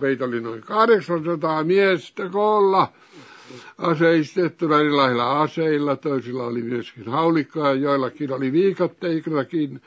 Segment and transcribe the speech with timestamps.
[0.00, 2.92] Meitä oli noin 800 miestä koolla
[3.78, 5.96] aseistettuna erilaisilla aseilla.
[5.96, 9.80] Toisilla oli myöskin haulikkoja, joillakin oli viikatteikakin.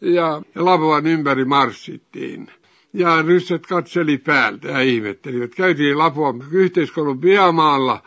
[0.00, 2.46] Ja Lapuan ympäri marssittiin.
[2.92, 5.54] Ja ryssät katseli päältä ja ihmettelivät.
[5.54, 8.02] Käytiin Lapuan yhteiskoulun piamaalla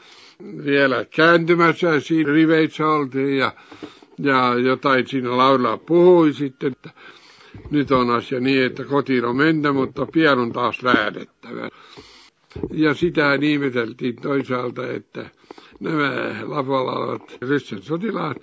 [0.65, 1.99] vielä kääntymässä.
[1.99, 3.53] Siinä riveissä oltiin ja,
[4.19, 6.89] ja jotain siinä laulaa puhui sitten, että
[7.71, 11.69] nyt on asia niin, että kotiin on mentä, mutta pian on taas lähdettävä.
[12.73, 15.29] Ja sitä ihmeteltiin toisaalta, että
[15.79, 18.37] nämä Lapualla olevat ryssän sotilaat,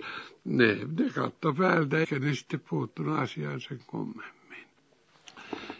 [0.45, 0.67] ne,
[0.99, 4.33] ne katto päältä, eikä ne sitten puuttunut asiaan sen kummemmin.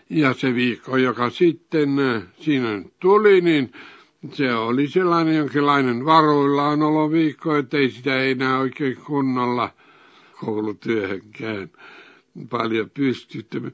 [0.10, 1.90] Ja se viikko, joka sitten
[2.40, 3.72] siinä tuli, niin
[4.32, 6.80] se oli sellainen jonkinlainen varuillaan
[7.12, 9.70] viikko, että ei sitä enää oikein kunnolla
[10.46, 11.70] koulutyöhönkään
[12.50, 13.74] paljon pystytty.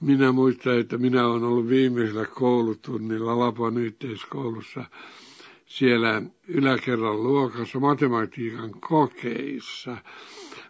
[0.00, 4.84] Minä muistan, että minä olen ollut viimeisellä koulutunnilla Lapon yhteiskoulussa
[5.66, 9.96] siellä yläkerran luokassa matematiikan kokeissa.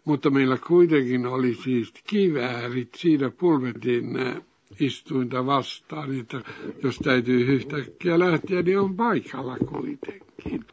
[0.04, 4.06] Mutta meillä kuitenkin oli siis kiväärit siinä pulvetin
[4.80, 6.40] istuinta vastaan, että
[6.82, 10.64] jos täytyy yhtäkkiä lähteä, niin on paikalla kuitenkin.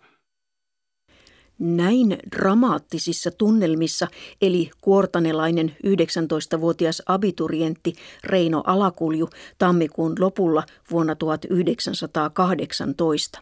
[1.59, 4.07] Näin dramaattisissa tunnelmissa
[4.41, 13.39] eli kuortanelainen 19-vuotias abiturientti Reino Alakulju tammikuun lopulla vuonna 1918.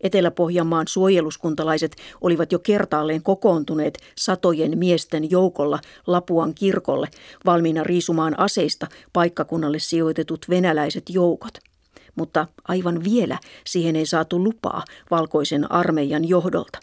[0.00, 7.08] Etelä-Pohjanmaan suojeluskuntalaiset olivat jo kertaalleen kokoontuneet satojen miesten joukolla Lapuan kirkolle
[7.44, 11.58] valmiina riisumaan aseista paikkakunnalle sijoitetut venäläiset joukot.
[12.16, 16.78] Mutta aivan vielä siihen ei saatu lupaa valkoisen armeijan johdolta.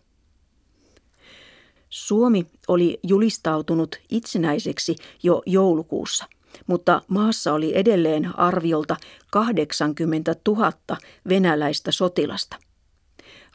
[1.95, 6.25] Suomi oli julistautunut itsenäiseksi jo joulukuussa,
[6.67, 8.97] mutta maassa oli edelleen arviolta
[9.31, 10.71] 80 000
[11.29, 12.55] venäläistä sotilasta.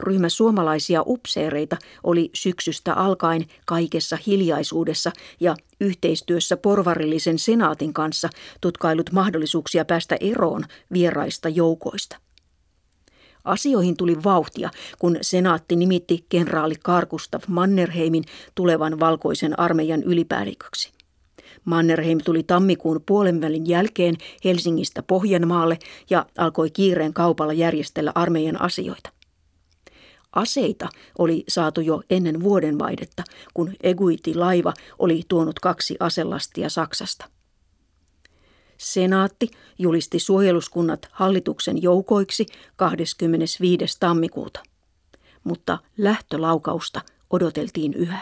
[0.01, 8.29] Ryhmä suomalaisia upseereita oli syksystä alkaen kaikessa hiljaisuudessa ja yhteistyössä porvarillisen senaatin kanssa
[8.61, 12.17] tutkailut mahdollisuuksia päästä eroon vieraista joukoista.
[13.45, 18.25] Asioihin tuli vauhtia, kun senaatti nimitti kenraali Karkustav Mannerheimin
[18.55, 20.93] tulevan valkoisen armeijan ylipäälliköksi.
[21.65, 25.79] Mannerheim tuli tammikuun puolenvälin jälkeen Helsingistä Pohjanmaalle
[26.11, 29.11] ja alkoi kiireen kaupalla järjestellä armeijan asioita.
[30.33, 33.23] Aseita oli saatu jo ennen vuodenvaihdetta,
[33.55, 37.40] kun Eguiti-laiva oli tuonut kaksi aselastia Saksasta.
[38.81, 42.47] Senaatti julisti suojeluskunnat hallituksen joukoiksi
[42.77, 43.97] 25.
[44.01, 44.63] tammikuuta,
[45.45, 48.21] mutta lähtölaukausta odoteltiin yhä.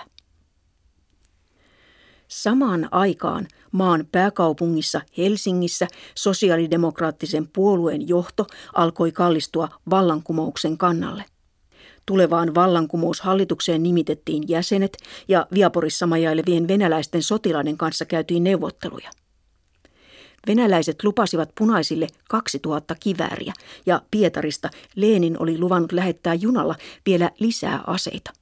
[2.29, 11.25] Samaan aikaan maan pääkaupungissa Helsingissä sosiaalidemokraattisen puolueen johto alkoi kallistua vallankumouksen kannalle.
[12.07, 14.97] Tulevaan vallankumoushallitukseen nimitettiin jäsenet
[15.29, 19.11] ja Viaporissa majailevien venäläisten sotilaiden kanssa käytiin neuvotteluja.
[20.47, 23.53] Venäläiset lupasivat punaisille 2000 kivääriä
[23.87, 26.75] ja Pietarista Leenin oli luvannut lähettää junalla
[27.07, 28.33] vielä lisää aseita.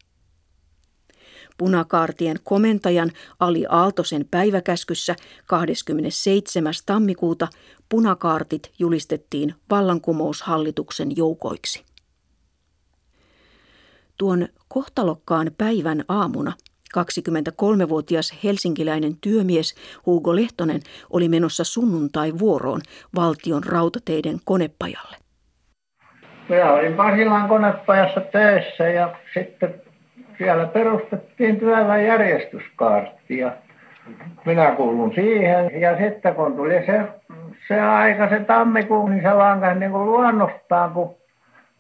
[1.59, 6.75] Punakaartien komentajan Ali Aaltosen päiväkäskyssä 27.
[6.87, 7.49] tammikuuta
[7.89, 11.85] punakaartit julistettiin vallankumoushallituksen joukoiksi.
[14.17, 16.53] Tuon kohtalokkaan päivän aamuna
[16.97, 19.75] 23-vuotias helsinkiläinen työmies
[20.07, 20.81] Hugo Lehtonen
[21.11, 22.81] oli menossa sunnuntai-vuoroon
[23.15, 25.17] valtion rautateiden konepajalle.
[26.49, 29.75] Minä olin Pasilan konepajassa töissä ja sitten
[30.39, 33.53] siellä perustettiin työväenjärjestyskaartti ja
[34.45, 35.81] minä kuulun siihen.
[35.81, 37.03] Ja sitten kun tuli se,
[37.69, 41.15] se aika, se tammikuun, niin se lankas niin kuin luonnostaan, kun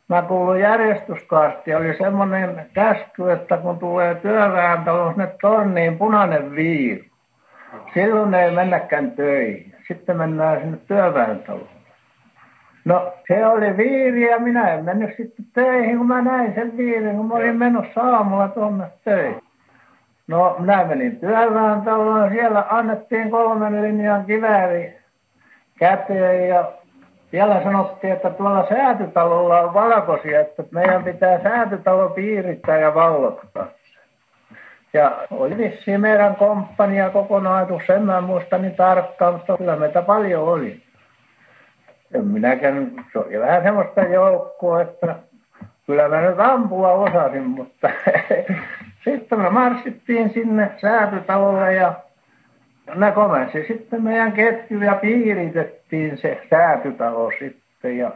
[0.09, 1.75] mä kuulun järjestyskaartti.
[1.75, 7.05] Oli semmoinen käsky, että kun tulee työväentalo sinne torniin punainen viiru.
[7.95, 9.75] Silloin ei mennäkään töihin.
[9.89, 11.77] Sitten mennään sinne työväentaloon.
[12.85, 17.17] No se oli viiri ja minä en mennyt sitten töihin, kun mä näin sen viirin,
[17.17, 19.43] kun mä olin menossa aamulla tuonne töihin.
[20.27, 24.99] No minä menin työväentaloon, siellä annettiin kolmen linjan kivääri
[25.79, 26.73] käteen ja
[27.37, 33.67] siellä sanottiin, että tuolla säätytalolla on valkoisia, että meidän pitää säätytalo piirittää ja vallottaa.
[34.93, 40.43] Ja oli vissiin meidän komppania kokonaisuus, en mä muista niin tarkkaan, mutta kyllä meitä paljon
[40.43, 40.83] oli.
[42.15, 45.17] En minäkään, se oli vähän semmoista joukkoa, että
[45.87, 47.91] kyllä mä nyt ampua osasin, mutta
[49.05, 51.95] sitten me marssittiin sinne säätytalolle ja
[52.95, 58.11] Ne komensi sitten meidän ketju ja piiritettiin se säätytalo sitten ja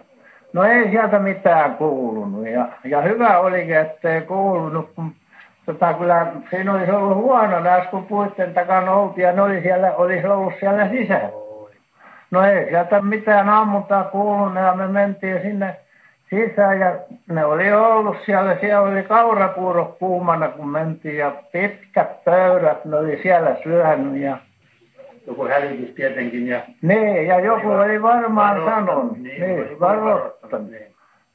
[0.52, 5.12] no ei sieltä mitään kuulunut ja, ja hyvä olikin, ettei kuulunut, kun
[5.67, 9.94] tota, kyllä siinä olisi ollut huono näis, kun puitten takana oltiin ja ne oli siellä,
[9.94, 11.40] olisi ollut siellä sisällä.
[12.31, 15.76] No ei sieltä mitään ammuntaa kuulunut ja me mentiin sinne
[16.31, 16.94] sisään ja
[17.28, 23.20] ne oli ollut siellä, siellä oli kaurapuuro kuumana kun mentiin ja pitkät pöydät ne oli
[23.23, 24.37] siellä syönyt ja
[25.30, 26.46] joku hälytys tietenkin.
[26.46, 26.60] Ja...
[26.82, 30.70] Niin, ja joku oli varmaan sanonut, niin, niin varoittanut.
[30.70, 30.86] Niin.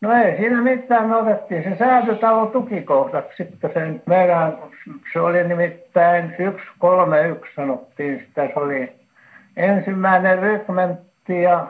[0.01, 4.57] No ei siinä mitään, me otettiin se säätötalo tukikohdaksi sitten sen meidän,
[5.13, 8.91] se oli nimittäin 131 sanottiin sitä, se oli
[9.57, 11.67] ensimmäinen rykmentti ja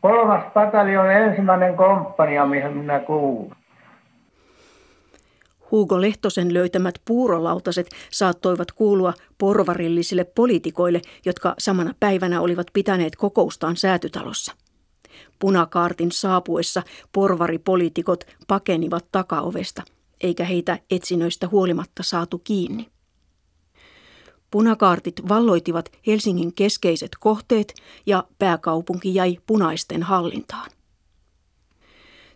[0.00, 3.56] kolmas pataljon ensimmäinen komppania, mihin minä kuulun.
[5.74, 14.54] Hugo Lehtosen löytämät puurolautaset saattoivat kuulua porvarillisille poliitikoille, jotka samana päivänä olivat pitäneet kokoustaan säätytalossa.
[15.38, 16.82] Punakaartin saapuessa
[17.12, 19.82] porvaripoliitikot pakenivat takaovesta,
[20.20, 22.88] eikä heitä etsinöistä huolimatta saatu kiinni.
[24.50, 27.74] Punakaartit valloitivat Helsingin keskeiset kohteet
[28.06, 30.70] ja pääkaupunki jäi punaisten hallintaan.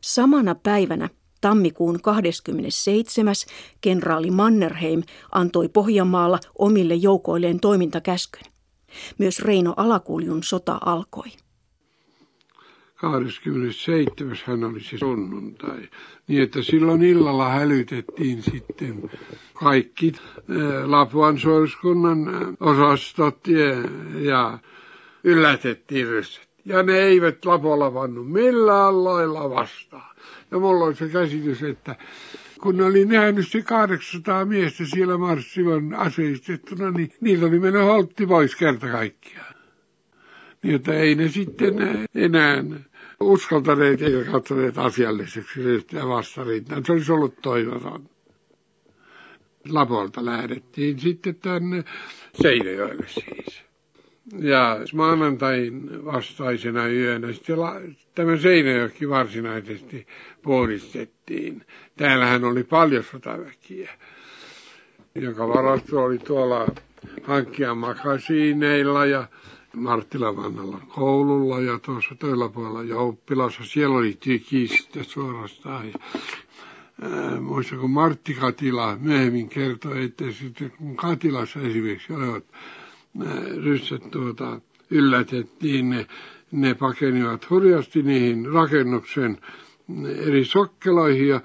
[0.01, 1.09] Samana päivänä
[1.41, 3.35] tammikuun 27.
[3.81, 5.03] kenraali Mannerheim
[5.33, 8.53] antoi Pohjanmaalla omille joukoilleen toimintakäskyn.
[9.19, 11.29] Myös Reino Alakuljun sota alkoi.
[13.01, 14.37] 27.
[14.45, 15.89] hän oli se sunnuntai.
[16.29, 19.11] Niin että silloin illalla hälytettiin sitten
[19.55, 23.39] kaikki eh, Lapuan suoriskunnan eh, osastot
[24.21, 24.59] ja
[25.25, 26.48] yllätettiin rysset.
[26.65, 30.17] Ja ne eivät Lapolla vannu millään lailla vastaan.
[30.51, 31.97] Ja mulla on se käsitys, että
[32.61, 38.27] kun ne oli nähnyt se 800 miestä siellä marssivan aseistettuna, niin niillä oli mennyt holtti
[38.27, 39.55] pois kerta kaikkiaan.
[40.63, 41.75] Niin että ei ne sitten
[42.15, 42.65] enää
[43.21, 46.85] uskaltaneet eikä katsoneet asialliseksi ryhtyä vastarintaan.
[46.85, 48.11] Se olisi ollut toivoton.
[49.69, 51.85] Lapolta lähdettiin sitten tänne
[52.43, 53.68] Seinäjoelle siis.
[54.39, 57.75] Ja maanantain vastaisena yönä sitten la,
[58.15, 60.07] tämä Seinäjoki varsinaisesti
[60.43, 61.65] puhdistettiin.
[61.97, 63.91] Täällähän oli paljon sotaväkiä,
[65.15, 66.67] joka varasto oli tuolla
[67.23, 69.29] hankkijan makasiineilla ja
[69.77, 73.65] Marttila Vannalla koululla ja tuossa toilla puolella Jouppilassa.
[73.65, 75.93] Siellä oli tykistä suorastaan.
[77.03, 82.45] Ää, muista kun Martti Katila myöhemmin kertoi, että sitten kun Katilassa esimerkiksi olivat
[83.65, 84.61] ryssät tuota,
[84.91, 86.07] yllätettiin, ne,
[86.53, 89.39] ne pakenivat hurjasti niihin rakennuksen
[90.27, 91.41] eri sokkeloihin ja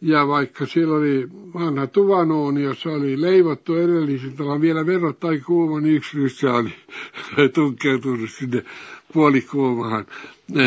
[0.00, 6.16] ja vaikka siellä oli vanha tuvanooni, jossa oli leivottu edellisiltä, vielä verrattain kuuma, niin yksi
[6.18, 6.72] ryssä oli
[7.54, 8.64] tunkeutunut sinne
[9.12, 10.06] puolikuumahan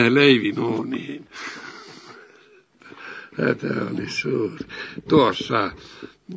[0.09, 1.25] leivinooniin.
[4.07, 4.57] Suuri.
[5.09, 5.71] Tuossa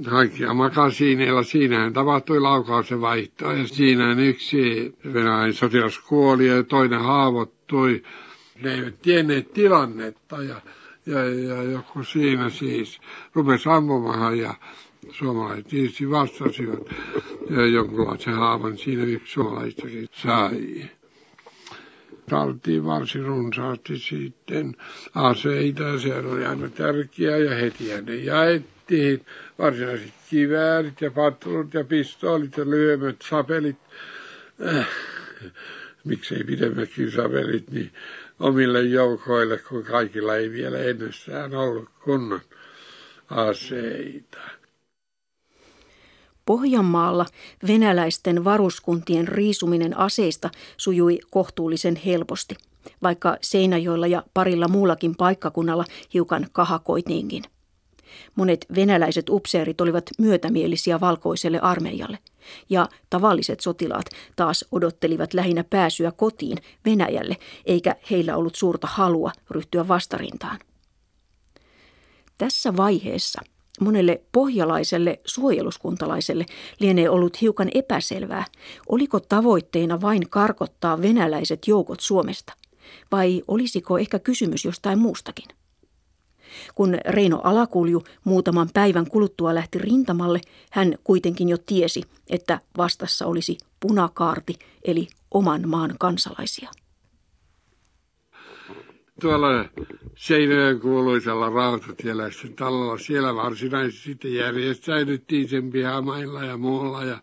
[0.06, 3.52] hankkia makasiineilla, siinähän tapahtui laukauksen vaihto.
[3.52, 8.02] Ja siinä yksi venäläinen sotilas kuoli ja toinen haavoittui.
[8.62, 10.60] Ne eivät tienneet tilannetta ja
[11.06, 13.00] ja, ja joku siinä siis
[13.34, 14.54] rupesi ampumaan ja
[15.10, 16.80] suomalaiset tietysti vastasivat
[17.50, 20.90] ja jonkunlaisen haavan siinä yksi suomalaistakin sai.
[22.30, 24.76] Saatiin varsin runsaasti sitten
[25.14, 29.26] aseita ja se oli aina tärkeää ja heti ne jaettiin.
[29.58, 33.76] Varsinaiset kiväärit ja patruunat ja pistoolit ja lyömät sapelit.
[34.66, 34.88] Äh,
[36.04, 37.90] miksei pidemmätkin sapelit, niin
[38.40, 42.40] omille joukoille, kun kaikilla ei vielä ennestään ollut kunnon
[43.30, 44.38] aseita.
[46.46, 47.26] Pohjanmaalla
[47.68, 52.54] venäläisten varuskuntien riisuminen aseista sujui kohtuullisen helposti,
[53.02, 57.42] vaikka Seinäjoella ja parilla muullakin paikkakunnalla hiukan kahakoitiinkin.
[58.36, 62.18] Monet venäläiset upseerit olivat myötämielisiä valkoiselle armeijalle,
[62.70, 64.06] ja tavalliset sotilaat
[64.36, 70.58] taas odottelivat lähinnä pääsyä kotiin Venäjälle, eikä heillä ollut suurta halua ryhtyä vastarintaan.
[72.38, 73.42] Tässä vaiheessa
[73.80, 76.46] monelle pohjalaiselle suojeluskuntalaiselle
[76.78, 78.44] lienee ollut hiukan epäselvää,
[78.88, 82.52] oliko tavoitteena vain karkottaa venäläiset joukot Suomesta,
[83.12, 85.48] vai olisiko ehkä kysymys jostain muustakin.
[86.74, 93.58] Kun Reino Alakulju muutaman päivän kuluttua lähti rintamalle, hän kuitenkin jo tiesi, että vastassa olisi
[93.80, 96.70] punakaarti, eli oman maan kansalaisia.
[99.20, 99.64] Tuolla
[100.16, 107.04] Seinäjön kuuluisella rautatieläisten talolla, siellä varsinaisesti sitten järjestäydyttiin sen pihamailla ja muulla.
[107.04, 107.18] Ja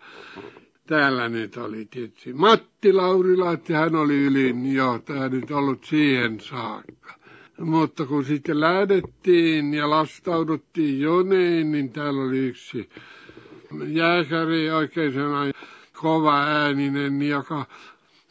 [0.88, 7.14] Täällä nyt oli tietysti Matti Laurila, että hän oli ylinjohtaja nyt ollut siihen saakka.
[7.60, 12.90] Mutta kun sitten lähdettiin ja lastauduttiin joneen, niin täällä oli yksi
[13.88, 15.54] jääkäri oikein sellainen
[15.94, 17.66] kova ääninen, joka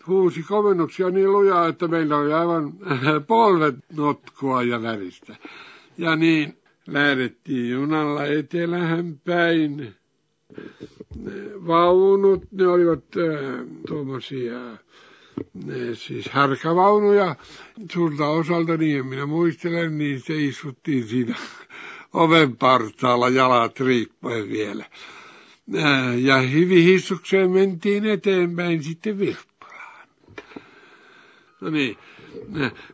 [0.07, 2.73] huusi komennuksia niin lujaa, että meillä oli aivan
[3.27, 5.37] polvet notkua ja väristä.
[5.99, 9.95] Ja niin lähdettiin junalla etelähän päin.
[11.67, 14.59] Vaunut, ne olivat äh, tuommoisia
[15.95, 17.37] siis härkävaunuja
[17.93, 21.35] suurta osalta, niin minä muistelen, niin se istuttiin siinä
[22.13, 24.85] oven partaalla jalat riippuen vielä.
[26.19, 26.37] Ja
[26.71, 29.56] hissukseen mentiin eteenpäin sitten Virppalaan.
[31.61, 31.99] No niin,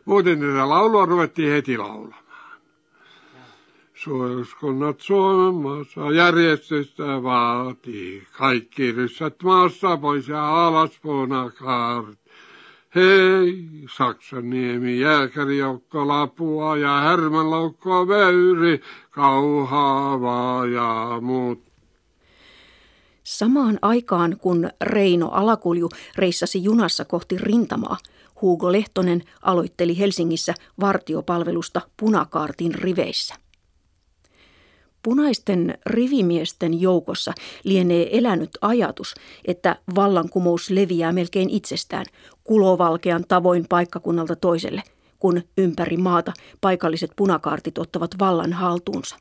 [0.05, 2.23] muuten tätä laulua ruvettiin heti laulamaan.
[3.93, 8.27] Suojuskonnat Suomen maassa järjestystä vaatii.
[8.31, 12.19] Kaikki ryssät maassa pois ja alas punakaart.
[12.95, 21.63] Hei, Saksan niemi, jääkärijoukko Lapua ja Härmänlaukko Vöyri, Kauhavaa ja muut.
[23.23, 27.97] Samaan aikaan, kun Reino Alakulju reissasi junassa kohti rintamaa,
[28.43, 33.35] Hugo Lehtonen aloitteli Helsingissä vartiopalvelusta punakaartin riveissä.
[35.03, 37.33] Punaisten rivimiesten joukossa
[37.63, 42.05] lienee elänyt ajatus, että vallankumous leviää melkein itsestään
[42.43, 44.83] kulovalkean tavoin paikkakunnalta toiselle,
[45.19, 49.15] kun ympäri maata paikalliset punakaartit ottavat vallan haltuunsa.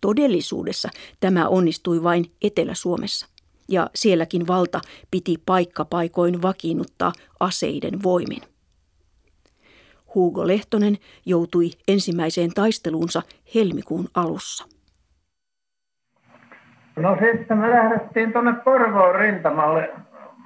[0.00, 0.88] Todellisuudessa
[1.20, 3.26] tämä onnistui vain Etelä-Suomessa,
[3.70, 8.42] ja sielläkin valta piti paikkapaikoin vakiinnuttaa aseiden voimin.
[10.14, 10.96] Hugo Lehtonen
[11.26, 13.22] joutui ensimmäiseen taisteluunsa
[13.54, 14.64] helmikuun alussa.
[16.96, 19.90] No sitten me lähdettiin tuonne Porvoon rintamalle.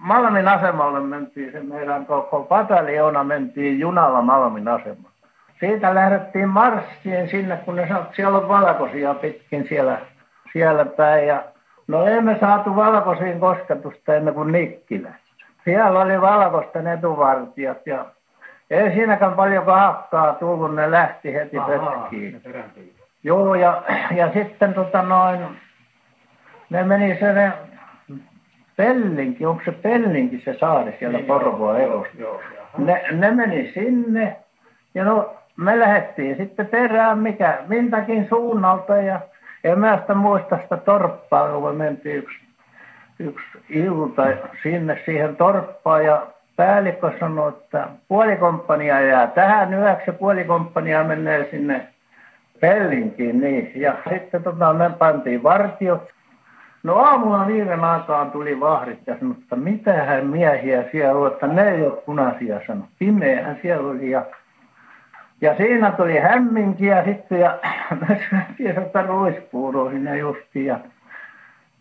[0.00, 5.14] Malmin asemalle mentiin, se meidän koko pataljona mentiin junalla Malmin asemalle.
[5.60, 10.00] Siitä lähdettiin marssiin sinne, kun ne sanoivat, siellä on valkoisia pitkin siellä,
[10.52, 11.28] siellä päin.
[11.28, 11.44] Ja
[11.86, 15.34] no emme saatu valkoisiin kosketusta ennen kuin Nikkilässä.
[15.64, 18.04] Siellä oli valkoisten etuvartijat ja
[18.70, 22.42] ei siinäkään paljon hakkaa tullut, ne lähti heti pötkiin.
[23.22, 23.82] Joo, ja,
[24.16, 25.40] ja sitten tota noin,
[26.70, 27.52] ne meni se ne
[28.76, 32.16] Pellinki, onko se Pellinki se saari siellä niin, Porvoa elosta?
[32.78, 34.36] Ne, ne meni sinne,
[34.94, 39.20] ja no me lähdettiin sitten perään mikä, mintäkin suunnalta, ja
[39.64, 42.36] en mä sitä muista sitä torppaa, kun me mentiin yksi,
[43.18, 44.22] yksi ilta
[44.62, 51.88] sinne siihen torppaan, ja päällikkö sanoi, että puolikomppania jää tähän yöksi ja puolikomppania menee sinne
[52.60, 53.40] Pellinkiin.
[53.40, 53.72] Niin.
[53.74, 56.08] Ja sitten tota, me pantiin vartiot.
[56.82, 61.70] No aamulla viiden aikaan tuli vahdit ja sanoi, että mitähän miehiä siellä on, että ne
[61.70, 62.86] ei ole punaisia sanoi.
[62.98, 64.26] Pimeähän siellä oli ja,
[65.44, 67.58] ja siinä tuli hämminkiä sitten ja
[68.08, 70.78] me syötiin sitä ruispuuroa sinne justiin ja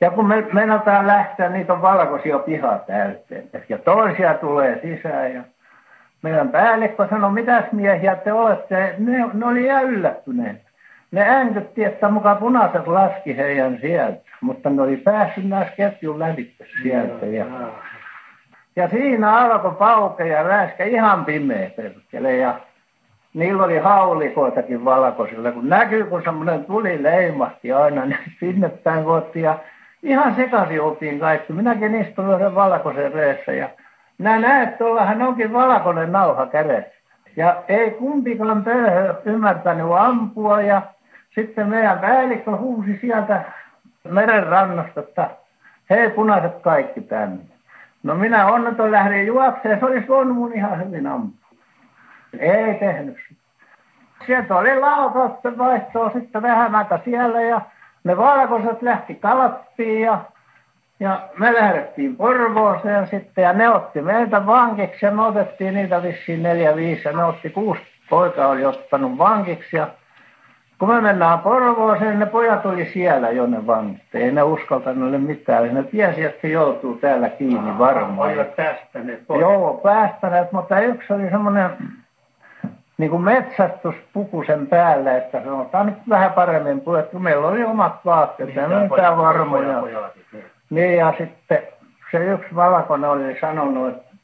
[0.01, 3.49] ja kun me meinataan lähteä, niitä on valkoisia pihaa täyteen.
[3.69, 5.33] Ja toisia tulee sisään.
[5.33, 5.41] Ja
[6.21, 8.95] meidän päällikkö sanoi, mitäs miehiä te olette.
[8.97, 10.61] Ne, ne oli ihan yllättyneet.
[11.11, 14.21] Ne äänkytti, että mukaan punaiset laski heidän sieltä.
[14.41, 17.25] Mutta ne oli päässyt näissä ketjun lävitse sieltä.
[17.25, 17.45] Ja,
[18.75, 22.37] ja siinä alkoi pauke ja läskä ihan pimeä perkele.
[22.37, 22.59] Ja
[23.33, 25.51] niillä oli haulikoitakin valkoisilla.
[25.51, 29.43] Kun näkyy, kun semmoinen tuli leimahti aina, niin sinne päin koottiin.
[29.43, 29.59] Ja
[30.03, 31.53] ihan sekaisin oltiin kaikki.
[31.53, 33.69] Minäkin istuin sen valkoisen reessä ja
[34.17, 36.93] minä näen, että tuolla onkin valkoinen nauha kädessä.
[37.35, 40.81] Ja ei kumpikaan pöyhö ymmärtänyt ampua ja
[41.35, 43.41] sitten meidän päällikkö huusi sieltä
[44.03, 45.29] meren rannasta, että
[45.89, 47.43] hei punaiset kaikki tänne.
[48.03, 51.42] No minä onneton lähdin juokseen, se olisi voinut mun ihan hyvin ampua.
[52.39, 53.41] Ei tehnyt sitä.
[54.25, 57.61] Sieltä oli laukautta vaihtoa sitten vähän aika siellä ja
[58.03, 60.19] ne valkoiset lähti Kalappiin ja,
[60.99, 66.43] ja me lähdettiin Porvooseen sitten ja ne otti meitä vankiksi ja me otettiin niitä vissiin
[66.43, 69.87] neljä viisi ja ne otti kuusi poika oli ottanut vankiksi ja
[70.79, 74.15] kun me mennään Porvooseen, ne pojat oli siellä jo ne vankit.
[74.15, 75.73] Ei ne uskaltanut mitään.
[75.73, 78.29] Ne tiesi, että joutuu täällä kiinni varmaan.
[78.29, 81.69] Olivat päästäneet Joo, päästäneet, mutta yksi oli semmoinen
[82.97, 87.19] niin kuin metsästyspuku sen päällä, että sanotaan nyt vähän paremmin puettu.
[87.19, 89.83] Meillä oli omat vaatteet, ja mitään varmoja.
[90.69, 91.59] Niin, ja sitten
[92.11, 94.15] se yksi valkoinen oli sanonut, että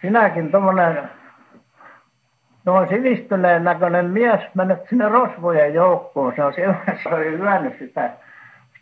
[0.00, 1.08] sinäkin tuommoinen
[2.64, 6.32] No sivistyneen näköinen mies menet sinne rosvojen joukkoon.
[6.36, 8.10] Se on siellä, se oli lyönyt sitä,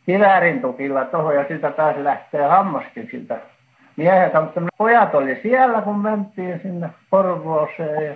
[0.06, 3.38] kiväärin tukilla tuohon ja siltä taas lähtee hammaskin siltä
[3.96, 8.06] mieheltä, mutta pojat oli siellä, kun mentiin sinne Porvooseen.
[8.06, 8.14] Ja...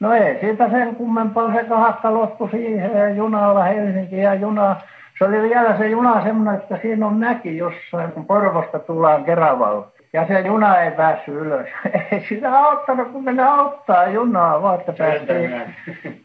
[0.00, 4.76] No ei siitä sen kummempaa, se kahakka loppui siihen ja junalla Helsinki ja juna.
[5.18, 9.86] Se oli vielä se juna semmoinen, että siinä on näki jossain, kun Porvosta tullaan Keravalle.
[10.12, 11.66] Ja se juna ei päässyt ylös.
[12.12, 15.50] Ei sitä auttanut, kun mennä auttaa junaa, vaan että päästiin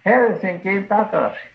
[0.05, 1.49] Helsinkiin takaisin.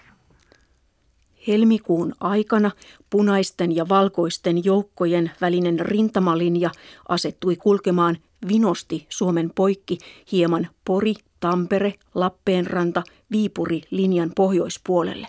[1.48, 2.70] Helmikuun aikana
[3.10, 6.70] punaisten ja valkoisten joukkojen välinen rintamalinja
[7.08, 8.16] asettui kulkemaan
[8.48, 9.98] vinosti Suomen poikki
[10.32, 15.26] hieman Pori, Tampere, Lappeenranta, Viipuri linjan pohjoispuolelle.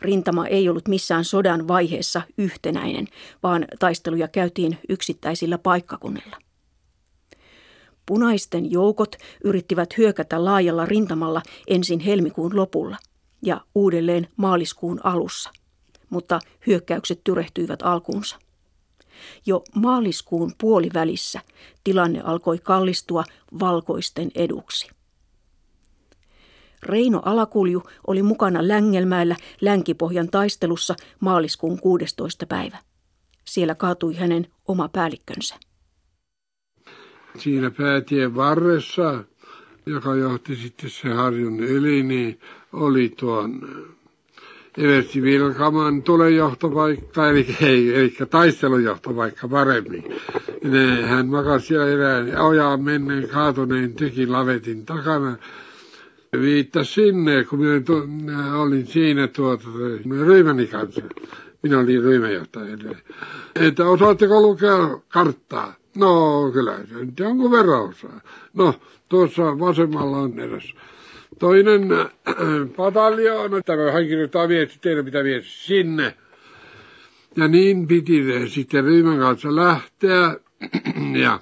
[0.00, 3.06] Rintama ei ollut missään sodan vaiheessa yhtenäinen,
[3.42, 6.36] vaan taisteluja käytiin yksittäisillä paikkakunnilla.
[8.06, 12.96] Punaisten joukot yrittivät hyökätä laajalla rintamalla ensin helmikuun lopulla
[13.42, 15.50] ja uudelleen maaliskuun alussa,
[16.10, 18.38] mutta hyökkäykset tyrehtyivät alkuunsa.
[19.46, 21.40] Jo maaliskuun puolivälissä
[21.84, 23.24] tilanne alkoi kallistua
[23.60, 24.95] valkoisten eduksi.
[26.86, 32.46] Reino Alakulju oli mukana Längelmäellä Länkipohjan taistelussa maaliskuun 16.
[32.46, 32.78] päivä.
[33.44, 35.54] Siellä kaatui hänen oma päällikkönsä.
[37.38, 39.24] Siinä päätien varressa,
[39.86, 42.40] joka johti sitten se harjun yli, niin
[42.72, 43.60] oli tuon
[44.78, 50.04] Eversti Vilkaman tulejohtopaikka, eli, ei, eli taistelujohtopaikka paremmin.
[50.64, 55.36] Ne, hän makasi siellä erään ojaan menneen kaatuneen teki lavetin takana
[56.40, 59.64] viittasi sinne, kun minä, to, minä olin siinä tuota,
[60.26, 61.00] ryhmäni kanssa.
[61.62, 62.76] Minä olin ryhmäjohtaja.
[63.60, 65.74] Että osaatteko lukea karttaa?
[65.96, 68.20] No kyllä, se nyt jonkun verran osaa.
[68.54, 68.74] No,
[69.08, 70.74] tuossa vasemmalla on eräs.
[71.38, 72.06] Toinen äh,
[72.76, 76.14] pataljoona, tämä hän kirjoittaa viesti, teidän pitää viesti sinne.
[77.36, 80.36] Ja niin piti sitten ryhmän kanssa lähteä.
[81.22, 81.40] ja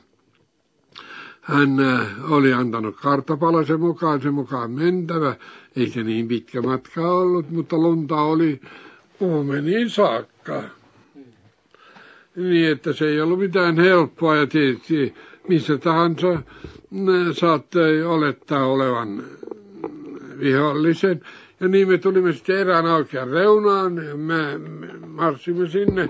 [1.45, 5.37] hän äh, oli antanut karttapalasen mukaan, sen mukaan mentävä.
[5.77, 8.61] Ei se niin pitkä matka ollut, mutta lunta oli
[9.21, 10.63] uumeniin saakka.
[12.37, 15.15] Niin, että se ei ollut mitään helppoa ja tietysti
[15.49, 16.43] missä tahansa äh,
[17.33, 19.25] saattoi olettaa olevan
[20.41, 21.21] vihollisen.
[21.61, 24.59] Ja niin me tulimme sitten erään oikean reunaan me
[25.07, 26.09] marssimme sinne.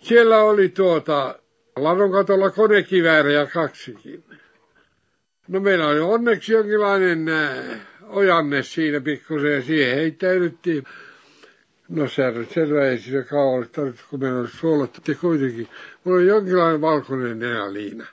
[0.00, 1.38] Siellä oli tuota
[1.76, 2.50] ladon katolla
[3.46, 4.24] kaksikin.
[5.48, 10.84] No meillä oli onneksi jonkinlainen äh, ojanne siinä pikkusen ja siihen heittäydyttiin.
[11.88, 12.22] No se
[12.54, 15.00] selvä ei siinä kauan olisi tarvittu, kun meillä olisi suolattu.
[15.20, 15.68] Kuitenkin,
[16.04, 18.06] mulla oli jonkinlainen valkoinen nenäliina.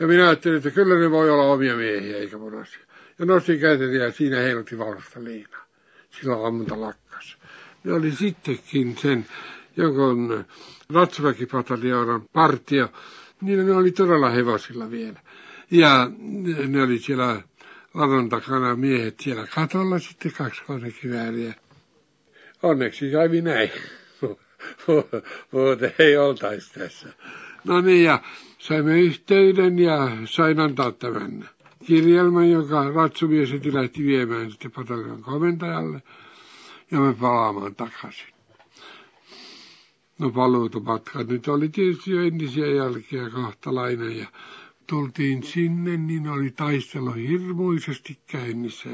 [0.00, 2.80] Ja minä ajattelin, että kyllä ne voi olla omia miehiä eikä mun asia.
[3.18, 5.66] Ja nostin käteni ja siinä heilutti valkoista liinaa.
[6.10, 7.36] Silloin ammunta lakkas.
[7.84, 9.26] Ne oli sittenkin sen
[9.76, 10.44] jonkun
[10.94, 12.88] ratsaväkipataljoonan partio.
[13.40, 15.20] Niillä ne oli todella hevosilla vielä.
[15.70, 16.10] Ja
[16.68, 17.42] ne oli siellä
[17.94, 21.54] ladon takana miehet siellä katolla sitten kaksi konekivääriä.
[22.62, 23.70] Onneksi kävi näin.
[25.52, 27.08] Muuten ei oltaisi tässä.
[27.64, 28.22] No niin, ja
[28.58, 31.48] saimme yhteyden ja sain antaa tämän
[31.86, 36.02] kirjelmän, joka ratsumies lähti viemään sitten pataljon komentajalle.
[36.90, 38.26] Ja me palaamaan takaisin.
[40.18, 44.26] No paluutumatka nyt oli tietysti jo entisiä jälkiä kohtalainen ja
[44.90, 48.88] tultiin sinne, niin oli taistelu hirmuisesti käynnissä.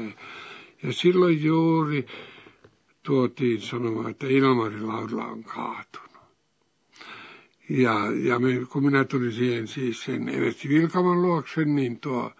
[0.83, 2.05] Ja silloin juuri
[3.03, 6.07] tuotiin sanomaan, että Ilmari Laudla on kaatunut.
[7.69, 12.31] Ja, ja me, kun minä tulin siihen siis sen Eversti Vilkaman luokse, niin tuo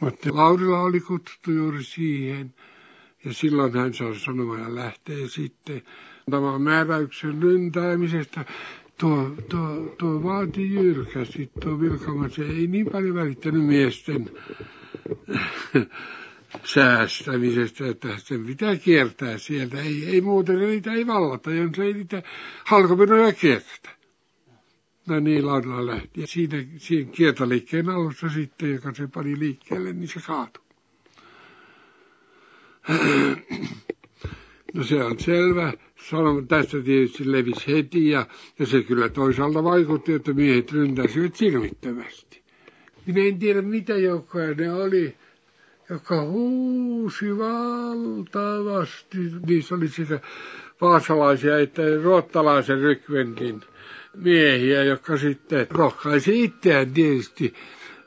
[0.00, 2.54] Matti Laudila oli kutsuttu juuri siihen.
[3.24, 5.82] Ja silloin hän saa sanomaan ja lähtee sitten
[6.26, 8.44] antamaan määräyksen ryntäämisestä
[9.00, 14.30] tuo, tuo, tuo vaati jyrkästi, tuo Vilkama, se ei niin paljon välittänyt miesten
[16.74, 19.80] säästämisestä, että sen pitää kiertää sieltä.
[19.80, 22.22] Ei, ei muuten niitä ei vallata, jos ei niitä
[22.64, 23.90] halkopinoja kiertä.
[25.08, 26.20] No niin, laudalla lähti.
[26.20, 30.64] Ja siinä, siinä kiertoliikkeen alussa sitten, joka se pani liikkeelle, niin se kaatui.
[34.74, 35.72] No se on selvä.
[36.10, 38.26] Sanoma tästä tietysti levisi heti ja,
[38.58, 42.42] ja se kyllä toisaalta vaikutti, että miehet ryntäsivät silmittömästi.
[43.06, 45.14] Minä en tiedä mitä joukkoja ne oli,
[45.90, 49.18] joka huusi valtavasti.
[49.46, 50.20] Niissä oli sekä
[50.80, 53.60] vaasalaisia että ruottalaisen rykventin
[54.16, 57.54] miehiä, jotka sitten rohkaisi itseään tietysti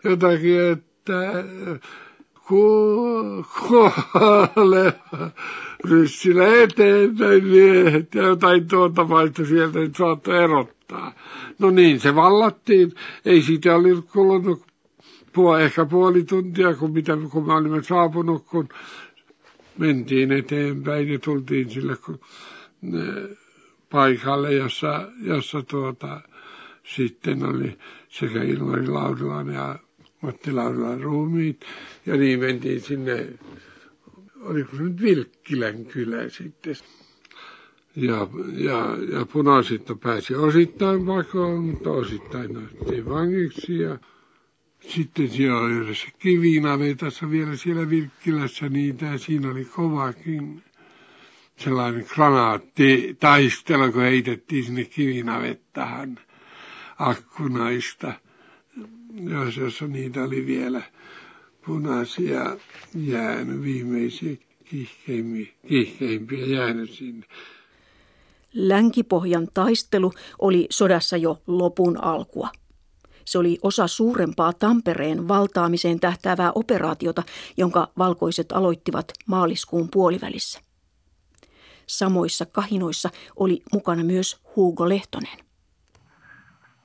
[0.03, 1.43] jotakin, että
[2.47, 3.43] kuole
[5.83, 11.13] ryssillä eteenpäin miehet ja jotain tuota paista sieltä nyt saattoi erottaa.
[11.59, 12.93] No niin, se vallattiin.
[13.25, 14.61] Ei siitä oli kulunut
[15.33, 18.69] puol, ehkä puoli tuntia, kun, mitä, kun me olimme saapunut, kun
[19.77, 22.19] mentiin eteenpäin ja tultiin sille kun,
[22.81, 22.99] ne,
[23.89, 26.21] paikalle, jossa, jossa tuota,
[26.95, 27.77] sitten oli
[28.09, 29.79] sekä Ilmari Laurilan ja
[30.23, 30.51] Matti
[31.01, 31.65] ruumiit.
[32.05, 33.27] Ja niin mentiin sinne,
[34.41, 36.75] oliko se nyt Vilkkilän kylä sitten.
[37.95, 43.79] Ja, ja, ja punaisitto pääsi osittain pakoon, mutta osittain otettiin vangiksi.
[43.79, 43.99] Ja
[44.79, 50.63] sitten siellä oli yhdessä kivinavetassa vielä siellä Vilkkilässä niitä ja siinä oli kovakin
[51.57, 56.19] sellainen granaatti taistelu, kun heitettiin sinne kivinavettahan
[56.99, 58.13] akkunaista,
[59.61, 60.81] jossa niitä oli vielä
[61.65, 62.57] punaisia
[62.95, 64.35] jäänyt, viimeisiä
[65.67, 67.25] kihkeimpiä jäänyt sinne.
[68.53, 72.49] Länkipohjan taistelu oli sodassa jo lopun alkua.
[73.25, 77.23] Se oli osa suurempaa Tampereen valtaamiseen tähtäävää operaatiota,
[77.57, 80.59] jonka valkoiset aloittivat maaliskuun puolivälissä.
[81.87, 85.37] Samoissa kahinoissa oli mukana myös Hugo Lehtonen.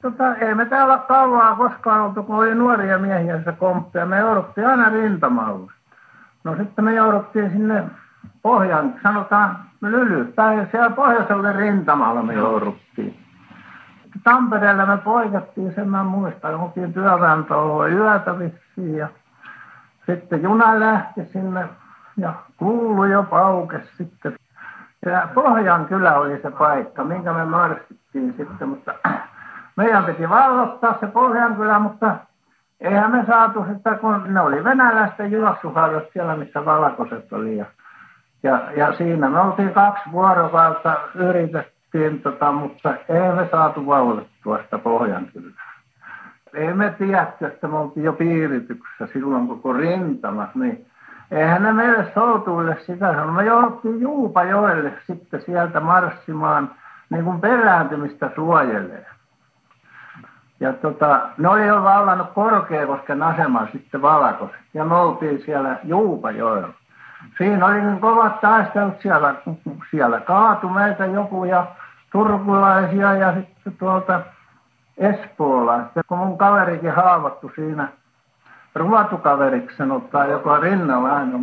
[0.03, 4.19] Tota, ei me täällä kauaa koskaan oltu, kun oli nuoria miehiä se komppi, ja me
[4.19, 5.73] jouduttiin aina rintamalle.
[6.45, 7.85] No sitten me jouduttiin sinne
[8.43, 13.25] pohjan, sanotaan Lylypäin, siellä pohjoiselle rintamalla me jouduttiin.
[14.25, 19.09] Tampereella me poikattiin, sen mä muistan, oltiin työväentaloa yötä vissiin ja
[20.07, 21.69] sitten juna lähti sinne
[22.17, 24.37] ja kuulu jo paukes sitten.
[25.07, 28.95] Ja Pohjan kylä oli se paikka, minkä me marssittiin sitten, mutta
[29.79, 32.17] meidän piti vallottaa se Pohjan kylä, mutta
[32.81, 37.57] eihän me saatu sitä, kun ne oli venäläisten juoksuharjat siellä, missä valkoiset oli.
[37.57, 37.67] Ja,
[38.43, 44.79] ja, ja siinä me oltiin kaksi vuorokautta yritettiin, tota, mutta ei me saatu vallottua sitä
[44.79, 45.69] Pohjan kylää.
[46.55, 50.87] Ei me tiedätty, että me oltiin jo piirityksessä silloin koko rintamat, niin
[51.31, 53.35] eihän ne meille soutuille sitä sanonut.
[53.35, 56.71] Me jouduttiin Juupajoelle sitten sieltä marssimaan
[57.11, 59.18] niin kuin perääntymistä suojelee.
[60.61, 64.57] Ja tota, ne oli jo vallannut Korkeakosken aseman sitten valkoiset.
[64.75, 66.69] Ja me oltiin siellä Juupajoella.
[67.39, 69.35] Siinä oli niin kovat taistelut siellä,
[69.91, 71.67] siellä kaatu meitä joku ja
[72.13, 74.21] turkulaisia ja sitten tuolta
[74.99, 76.01] Espoolaista.
[76.09, 77.89] Kun mun kaverikin haavoittui siinä
[78.75, 81.39] ruotukaveriksi sanotaan, joka rinnalla aina.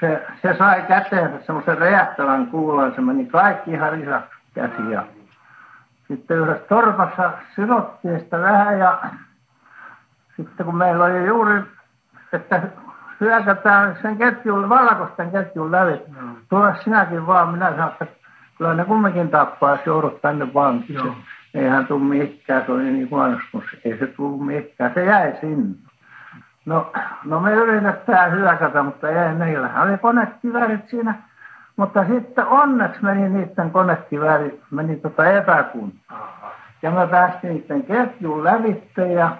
[0.00, 5.02] Se, se sai käteensä semmoisen räjähtävän kuulan, se meni kaikki ihan lisäksi käsiä.
[6.08, 9.00] Sitten yhdessä torpassa sidottiin sitä vähän ja
[10.36, 11.62] sitten kun meillä oli juuri,
[12.32, 12.62] että
[13.20, 16.28] hyökätään sen ketjun, valkoisten ketjun läpi, no.
[16.48, 18.06] tule sinäkin vaan, minä sanoin, että
[18.58, 21.12] kyllä ne kumminkin tappaa, jos joudut tänne vankiin.
[21.54, 25.76] Eihän tule mihinkään, se oli niin huonosti, ei se tullut mihinkään, se jäi sinne.
[26.66, 26.92] No,
[27.24, 31.14] no me yritetään hyökätä, mutta ei meillähän oli konekiväärit siinä.
[31.76, 36.30] Mutta sitten onneksi meni niiden konekiväärit, meni tota epäkuntoon.
[36.82, 39.36] Ja me päästiin niiden ketjun lävitte ja,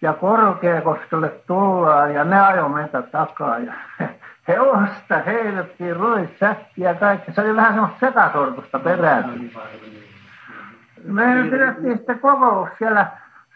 [0.00, 3.58] ja Korkeakoskelle tullaan ja ne ajoi meitä takaa.
[3.58, 3.72] Ja
[4.48, 7.32] hevosta heitettiin ruissäkkiä ja kaikki.
[7.32, 9.50] Se oli vähän semmoista sekasortusta perään.
[11.04, 13.06] Me pidettiin sitten kokous siellä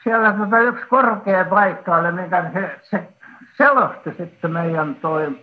[0.02, 3.08] siellä tota yksi korkea paikka oli, mikä se, se
[3.56, 5.38] selosti sitten meidän toi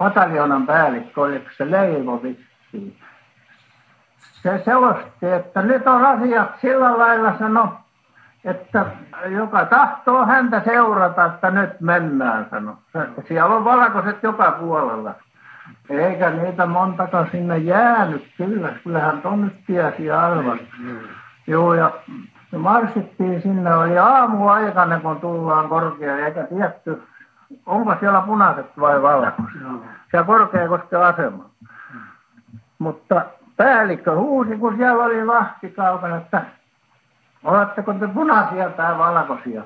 [0.00, 2.96] pataljonan päällikkö, oliko se Leivo vissiin.
[4.42, 7.72] Se selosti, että nyt on asiat sillä lailla sano,
[8.44, 8.86] että
[9.28, 12.78] joka tahtoo häntä seurata, että nyt mennään, sano.
[13.28, 15.14] Siellä on valkoiset joka puolella.
[15.90, 18.68] Eikä niitä montaka sinne jäänyt, kyllä.
[18.84, 20.58] Kyllähän ton nyt tiesi aivan.
[21.46, 21.90] Joo, ja
[22.58, 27.02] marssittiin sinne, oli aamuaikana, kun tullaan korkea, eikä tietty,
[27.66, 29.60] onko siellä punaiset vai valkoiset.
[30.10, 31.44] Siellä Korkeakosken asema.
[32.78, 33.22] Mutta
[33.56, 36.42] päällikkö huusi, kun siellä oli kaukana, että
[37.44, 39.62] oletteko te punaisia tai valkoisia?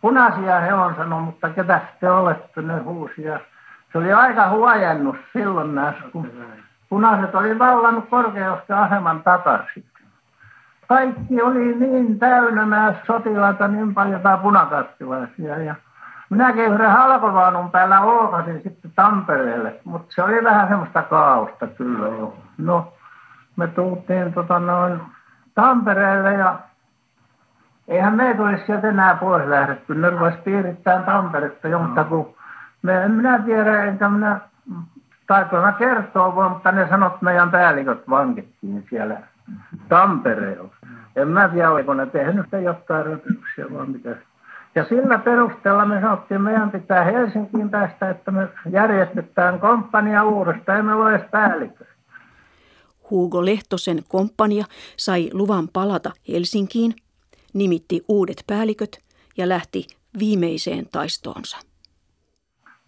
[0.00, 3.40] Punaisia he on sanonut, mutta ketä te olette, ne huusia.
[3.92, 6.30] Se oli aika huojennus silloin näissä, kun
[6.88, 9.84] punaiset oli vallannut Korkeakosken aseman takaisin
[10.94, 15.58] kaikki oli niin täynnä nämä sotilaita niin paljon tai punakattilaisia.
[15.58, 15.74] Ja
[16.32, 22.34] minäkin yhden halkovaunun päällä ookasin sitten Tampereelle, mutta se oli vähän semmoista kaaosta kyllä jo.
[22.58, 22.92] No,
[23.56, 25.00] me tultiin tota noin
[25.54, 26.58] Tampereelle ja
[27.88, 29.94] eihän meitä olisi sieltä enää pois lähdetty.
[29.94, 32.34] Ne rupesi piirittämään Tamperetta, jonka kun
[32.82, 34.40] Me, en minä tiedä, enkä minä
[35.26, 39.16] taitoina kertoa vaan, mutta ne sanot meidän päälliköt vankittiin siellä
[39.88, 40.68] Tampereella.
[41.16, 44.10] En mä tiedä, oliko ne tehnyt jotain röpyksiä vai mitä.
[44.74, 50.78] Ja sillä perusteella me sanottiin, että meidän pitää Helsinkiin päästä, että me järjestetään komppania uudestaan,
[50.78, 51.84] emme ole edes päällikkö.
[53.10, 54.64] Hugo Lehtosen komppania
[54.96, 56.92] sai luvan palata Helsinkiin,
[57.54, 58.98] nimitti uudet päälliköt
[59.36, 59.86] ja lähti
[60.18, 61.58] viimeiseen taistoonsa.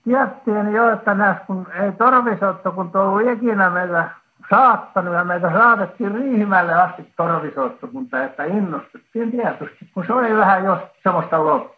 [0.05, 4.11] Tiedettiin jo, että näs, kun ei Torvisotto, kun tuo ikinä meitä
[4.51, 10.79] saattanut ja meitä saatettiin Riihimäelle asti Torvisottokunta, että innostettiin tietysti, kun se oli vähän jos
[11.03, 11.74] semmoista loppua.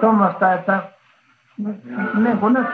[0.00, 0.82] Tuommoista, että
[2.14, 2.66] niin kuin nyt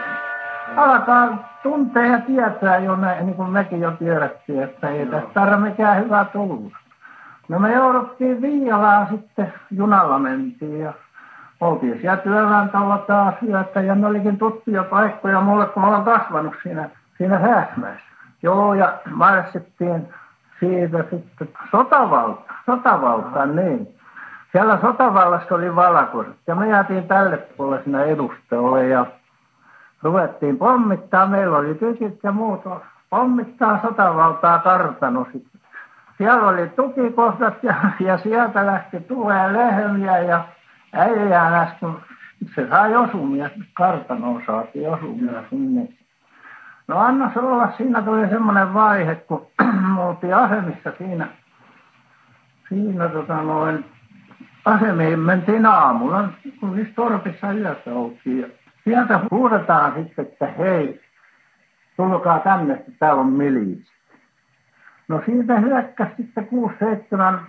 [0.77, 5.71] alkaa tuntea ja tietää jo näin, niin kuin mekin jo tiedettiin, että ei tästä tarvitse
[5.71, 6.77] mikään hyvä tulla.
[7.49, 10.93] No me jouduttiin Viialaan sitten, junalla mentiin ja
[11.61, 16.55] oltiin siellä työväentalo taas yötä ja ne olikin tuttuja paikkoja mulle, kun mä olen kasvanut
[16.63, 18.07] siinä, siinä Sääsmäessä.
[18.43, 20.09] Joo, ja marssittiin
[20.61, 24.02] siitä sitten sotavalta, sotavaltaan niin.
[24.53, 29.07] Siellä sotavallassa oli valkoiset ja me jäätiin tälle puolelle siinä edustajalle ja
[30.03, 31.27] ruvettiin pommittaa.
[31.27, 32.63] Meillä oli tykit ja muut
[33.11, 35.27] pommittaa sotavaltaa kartano.
[36.19, 40.45] Siellä oli tukikohdat ja, ja sieltä lähti tulee lehmiä ja
[40.93, 41.97] äijään äsken,
[42.55, 45.89] se sai osumia, kartanoon saatiin osumia sinne.
[46.89, 49.47] No anna olla, siinä tuli semmoinen vaihe, kun
[49.95, 51.29] me oltiin asemissa siinä,
[52.69, 53.85] siinä tota noin,
[54.65, 56.29] asemiin mentiin aamulla,
[56.61, 58.41] kun niissä torpissa yötä oltiin.
[58.41, 58.49] Ja
[58.85, 61.01] sieltä huudetaan sitten, että hei,
[61.97, 63.93] tulkaa tänne, että täällä on miliisi.
[65.09, 67.41] No siitä hyökkäsi sitten kuusi, seitsemän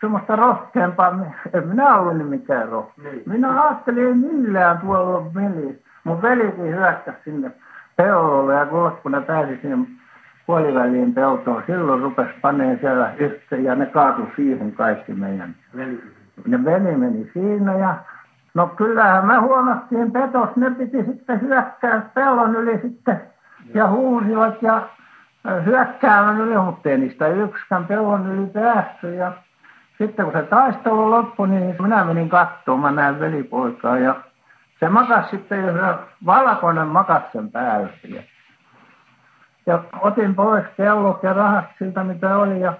[0.00, 1.18] semmoista rohkeampaa,
[1.54, 3.12] en minä ollut niin mikään rohkea.
[3.12, 3.22] Niin.
[3.26, 5.84] Minä ajattelin, ei millään tuolla ole miliisi.
[6.04, 7.50] Mun velikin hyökkäsi sinne
[7.96, 8.66] pellolle ja
[9.02, 9.86] kun ne pääsi sinne
[10.46, 15.54] puoliväliin peltoon, silloin rupesi paneen siellä yhteen ja ne kaatui siihen kaikki meidän.
[15.76, 16.19] Veli.
[16.46, 17.94] Ne veli meni siinä ja
[18.54, 23.20] no kyllähän me huomattiin petos, ne piti sitten hyökkää pellon yli sitten
[23.74, 24.88] ja huusivat ja
[25.64, 29.32] hyökkäämään yli, mutta ei niistä yksikään pellon yli päässyt ja
[29.98, 34.14] sitten kun se taistelu loppui, niin minä menin katsomaan, mä näin velipoikaa ja
[34.80, 35.76] se makas sitten, jos
[36.26, 37.88] valkoinen makas sen päällä.
[39.66, 42.60] Ja otin pois kellot ja rahat siltä, mitä oli.
[42.60, 42.72] Ja,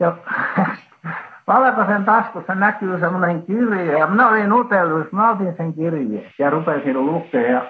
[0.00, 0.16] ja
[1.46, 3.98] valkoisen taskussa näkyy semmoinen kirje.
[3.98, 7.50] Ja minä olin utellut, mä otin sen kirjeen ja rupesin lukea.
[7.50, 7.62] Ja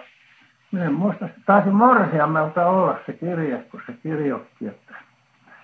[0.72, 4.94] minä en muista, että taisi morsiamelta olla se kirje, kun se kirjoitti, että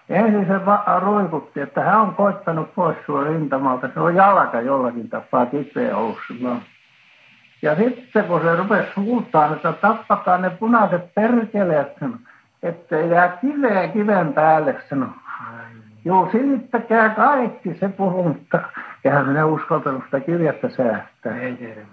[0.08, 0.60] ensin se
[1.00, 3.88] ruikutti, että hän on koittanut pois sua rintamalta.
[3.94, 6.18] Se on jalka jollakin tapaa kipeä ollut.
[7.62, 11.96] Ja sitten kun se rupesi huutaa, että tappakaa ne punaiset perkeleet,
[12.62, 15.08] ettei jää kiveä kiven päälle, sanoi.
[16.04, 18.60] Joo, silittäkää kaikki, se puhuu, mutta
[19.04, 21.40] eihän minä uskaltanut sitä kirjasta säästää.
[21.40, 21.86] Ei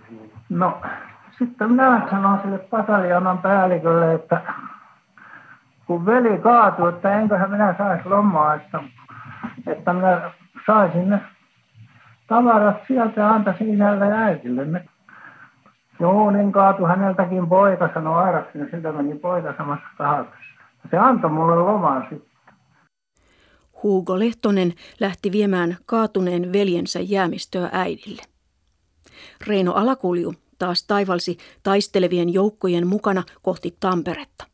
[0.49, 0.81] No,
[1.37, 4.41] sitten minä sanoin sille pataljonan päällikölle, että
[5.85, 8.79] kun veli kaatui, että enköhän minä saisi lomaa, että,
[9.67, 10.31] että minä
[10.65, 11.21] saisin ne
[12.27, 14.85] tavarat sieltä ja antaisin isälle ja äitille ne
[15.99, 20.39] Joo, niin kaatui häneltäkin poika, sanoi Airaksi, niin siltä meni poika samassa kahakassa.
[20.91, 22.28] Se antoi mulle loman sitten.
[23.83, 28.21] Hugo Lehtonen lähti viemään kaatuneen veljensä jäämistöä äidille.
[29.47, 34.45] Reino Alakulju taas taivalsi taistelevien joukkojen mukana kohti Tamperetta.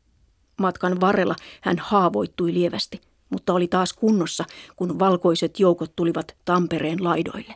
[0.58, 4.44] Matkan varrella hän haavoittui lievästi, mutta oli taas kunnossa,
[4.76, 7.54] kun valkoiset joukot tulivat Tampereen laidoille.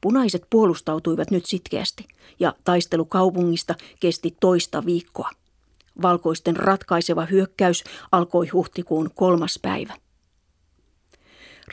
[0.00, 2.06] Punaiset puolustautuivat nyt sitkeästi
[2.40, 5.30] ja taistelu kaupungista kesti toista viikkoa.
[6.02, 9.94] Valkoisten ratkaiseva hyökkäys alkoi huhtikuun kolmas päivä.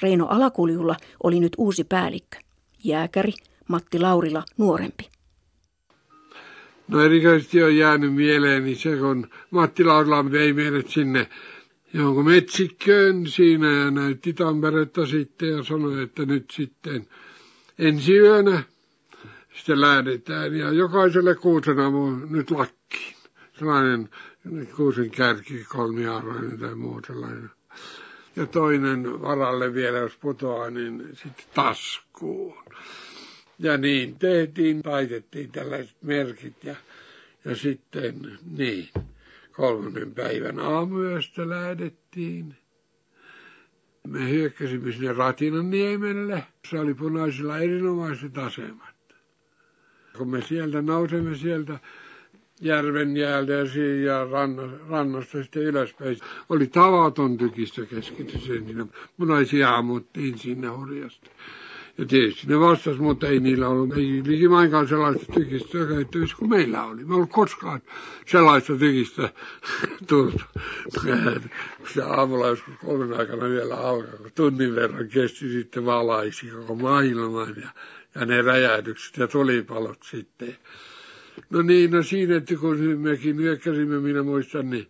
[0.01, 2.37] Reino Alakuljulla oli nyt uusi päällikkö,
[2.83, 3.33] jääkäri
[3.67, 5.09] Matti Laurila nuorempi.
[6.87, 11.29] No erikoisesti on jäänyt mieleeni se, kun Matti Laurila vei meidät sinne
[11.93, 17.07] jonkun metsikköön siinä ja näytti Tamperetta sitten ja sanoi, että nyt sitten
[17.79, 18.63] ensi yönä
[19.55, 23.14] sitten lähdetään ja jokaiselle kuusen aamu nyt lakkiin.
[23.59, 24.09] Sellainen
[24.75, 27.49] kuusen kärki, kolmiarvoinen tai muu sellainen.
[28.35, 32.63] Ja toinen varalle vielä, jos putoaa, niin sitten taskuun.
[33.59, 36.75] Ja niin tehtiin, taitettiin tällaiset merkit ja,
[37.45, 38.89] ja sitten niin,
[39.51, 42.55] kolmannen päivän aamuyöstä lähdettiin
[44.07, 46.43] me hyökkäsimme sinne Ratinan niemelle.
[46.69, 48.95] Se oli punaisilla erinomaiset asemat.
[50.17, 51.79] Kun me sieltä nousemme sieltä
[52.61, 53.65] järven jäältä ja,
[54.05, 54.27] ja
[54.89, 56.17] rannasta sitten ylöspäin.
[56.49, 58.85] Oli tavaton tykistö keskitys siinä.
[59.17, 61.29] Munaisia ammuttiin sinne hurjasti.
[61.97, 66.83] Ja tietysti ne vastas, mutta ei niillä ollut, ei likimainkaan sellaista tykistöä käyttävissä kuin meillä
[66.83, 67.05] oli.
[67.05, 67.81] Me ollut koskaan
[68.25, 69.29] sellaista tykistä
[70.09, 70.41] tullut.
[71.93, 77.55] Se aamulla joskus kolmen aikana vielä alkaa, kun tunnin verran kesti sitten valaisi koko maailman
[77.61, 77.69] ja,
[78.15, 80.57] ja ne räjähdykset ja tulipalot sitten.
[81.49, 84.87] No niin, no siinä, että kun mekin nyökkäsimme, minä muistan, niin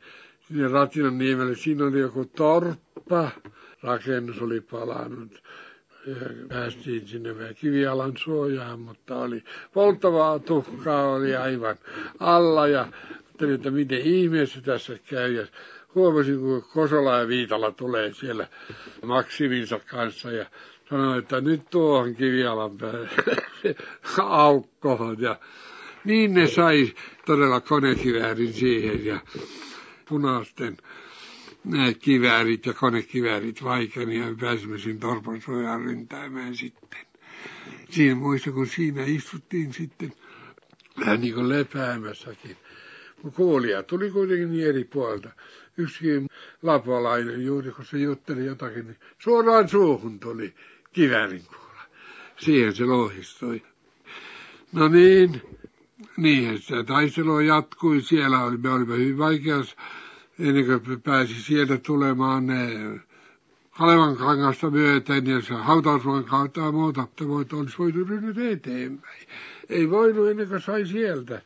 [0.47, 3.31] sinne Ratinan niemelle, siinä oli joku torppa,
[3.84, 5.43] rakennus oli palannut
[6.47, 7.29] päästiin sinne
[7.60, 11.75] kivialan suojaan, mutta oli polttavaa tuhkaa oli aivan
[12.19, 12.88] alla ja
[13.36, 15.34] ajattelin, että miten ihmeessä tässä käy.
[15.34, 15.47] Ja
[15.95, 18.47] huomasin, kun Kosola ja Viitala tulee siellä
[19.05, 20.45] Maksiminsa kanssa ja
[20.89, 23.10] sanoi, että nyt tuohon kivialan päälle
[24.19, 25.21] aukkoon.
[25.21, 25.39] Ja
[26.06, 26.94] niin ne sai
[27.26, 29.20] todella konekiväärin siihen ja
[30.10, 30.78] punaisten
[32.00, 35.41] kiväärit ja konekiväärit vaikeni ja pääsimme siinä torpan
[35.86, 37.00] ryntäimään sitten.
[37.89, 40.13] Siinä muista, kun siinä istuttiin sitten
[41.00, 42.58] vähän niin kuin lepäämässäkin.
[43.36, 45.30] Kuulia tuli kuitenkin niin eri puolta.
[45.78, 46.28] Yksikin
[46.62, 50.54] lapolainen juuri, kun se jutteli jotakin, niin suoraan suuhun tuli
[50.94, 51.82] kiväärin kuula.
[52.38, 53.62] Siihen se lohistui.
[54.74, 55.41] No niin,
[56.17, 58.01] niinhän sitä taistelua jatkui.
[58.01, 59.75] Siellä oli, me olimme hyvin vaikeassa
[60.39, 62.69] ennen kuin pääsi sieltä tulemaan ne
[63.77, 69.27] Kalevan kangasta myöten ja se hautausmaan kautta ja muuta, että voit, olisi voitu ryhdyä eteenpäin.
[69.69, 71.41] Ei voinut ennen kuin sai sieltä.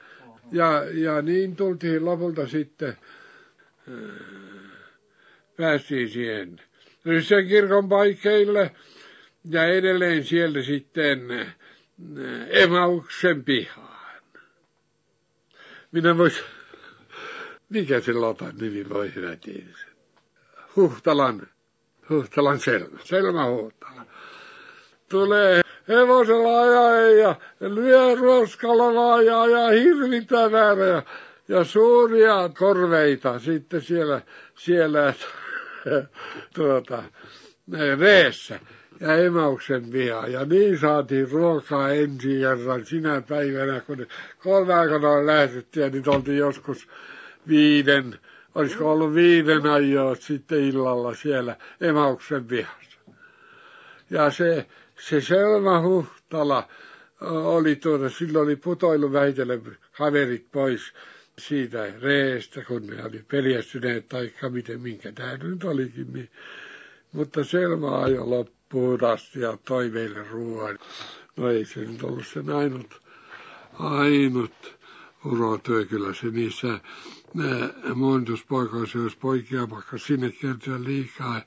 [0.51, 2.95] Ja, ja niin tultiin lopulta sitten, äh,
[5.57, 6.61] päästiin siihen
[7.27, 8.71] sen kirkon paikkeille
[9.49, 11.47] ja edelleen sieltä sitten äh,
[12.49, 13.88] Emauksen pihaan.
[15.91, 16.43] Minä voisin
[17.69, 19.77] mikä se lotan nimi voi hyvä tiedä?
[20.75, 21.47] Huhtalan,
[22.09, 24.05] Huhtalan Selma, Selma Huhtala.
[25.09, 31.03] Tulee hevosella ajaa ja lyö ruoskalla ja, ja hirvittää väärä ja,
[31.47, 34.21] ja suuria korveita sitten siellä,
[34.55, 35.13] siellä
[36.55, 37.03] tuota,
[37.99, 38.59] reessä
[38.99, 40.27] ja emauksen viha.
[40.27, 44.07] Ja niin saatiin ruokaa ensi kerran sinä päivänä, kun
[44.43, 46.87] kolme aikana lähdettiin nyt oltiin joskus
[47.47, 48.19] viiden,
[48.55, 52.99] olisiko ollut viiden ajoa sitten illalla siellä Emauksen vihassa.
[54.09, 54.65] Ja se,
[54.99, 56.67] se Selma Huhtala
[57.21, 59.61] oli tuota, silloin oli putoilu väitellen
[59.97, 60.93] kaverit pois
[61.37, 66.13] siitä reestä, kun ne oli peljästyneet, tai miten, minkä tämä nyt olikin.
[66.13, 66.29] Niin.
[67.11, 68.58] Mutta Selma ajoi loppuun
[69.13, 70.79] asti ja toi meille ruoan.
[71.37, 73.01] No ei se nyt ollut sen ainut,
[73.79, 74.77] ainut
[75.25, 76.79] urotyö, kyllä se niissä
[77.95, 81.41] muonituspoikaissa, jos poikia vaikka sinne kertyä liikaa,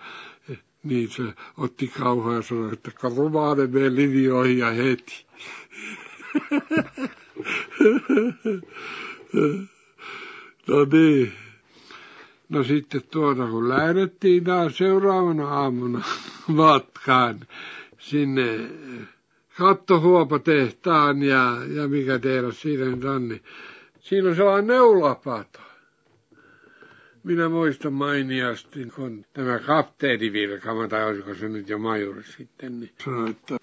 [0.82, 1.22] niin se
[1.56, 5.26] otti kauhaa ja sanoi, että karumaane mene linjoihin ja heti.
[10.68, 11.32] no niin.
[12.52, 16.04] No sitten tuota, kun lähdettiin taas seuraavana aamuna
[16.46, 17.40] matkaan
[17.98, 18.60] sinne
[19.58, 23.42] kattohuopatehtaan ja, ja mikä tehdä siinä nyt on, niin
[24.00, 25.58] siinä on sellainen neulapato
[27.24, 32.90] minä muistan mainiasti, kun tämä kapteeni Virkama, tai olisiko se nyt jo majuri sitten, niin
[33.04, 33.56] sanoi, että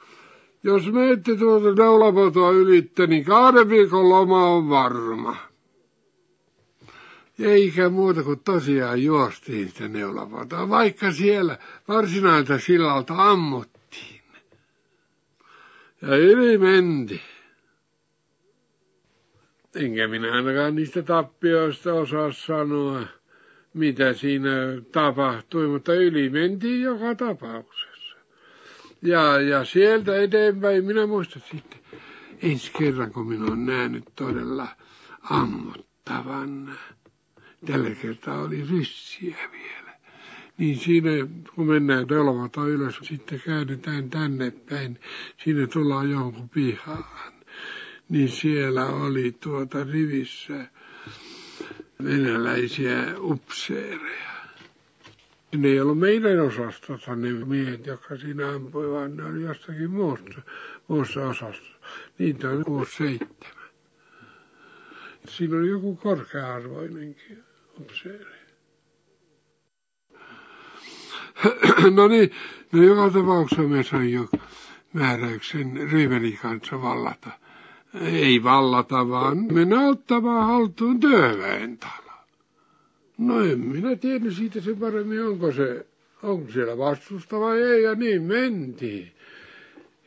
[0.64, 5.49] jos menette tuota neulapotoa ylitte, niin kahden viikon loma on varma.
[7.40, 14.22] Eikä muuta kuin tosiaan juostiin sitä neulapotoa, vaikka siellä varsinaiselta sillalta ammuttiin.
[16.02, 17.22] Ja yli menti.
[19.76, 23.02] Enkä minä ainakaan niistä tappioista osaa sanoa
[23.74, 24.50] mitä siinä
[24.92, 28.16] tapahtui, mutta yli mentiin joka tapauksessa.
[29.02, 31.80] Ja, ja sieltä eteenpäin minä muistan sitten
[32.42, 34.68] ensi kerran, kun minä olen nähnyt todella
[35.30, 36.78] ammottavan.
[37.66, 40.00] Tällä kertaa oli ryssiä vielä.
[40.58, 41.10] Niin siinä,
[41.56, 45.00] kun mennään Dolmata ylös, sitten käännetään tänne päin,
[45.44, 47.34] sinne tullaan jonkun pihaan.
[48.10, 50.68] Niin siellä oli tuota rivissä
[52.04, 54.30] venäläisiä upseereja.
[55.56, 60.42] Ne ei ollut meidän osastossa ne miehet, jotka siinä ampui, vaan ne oli jostakin muusta,
[60.88, 61.80] muusta osastossa.
[62.18, 63.70] Niitä kuusi seitsemän.
[65.28, 67.49] Siinä oli joku korkea-arvoinenkin.
[71.96, 72.32] No niin,
[72.72, 74.30] no joka tapauksessa me sain jo
[74.94, 77.30] määräyksen Ryymeni kanssa vallata
[78.02, 82.12] Ei vallata, vaan mennä ottamaan haltuun työväentalo.
[83.18, 85.86] No en minä tiedä siitä se paremmin, onko se,
[86.24, 89.12] onko siellä vastusta vai ei, ja niin mentiin.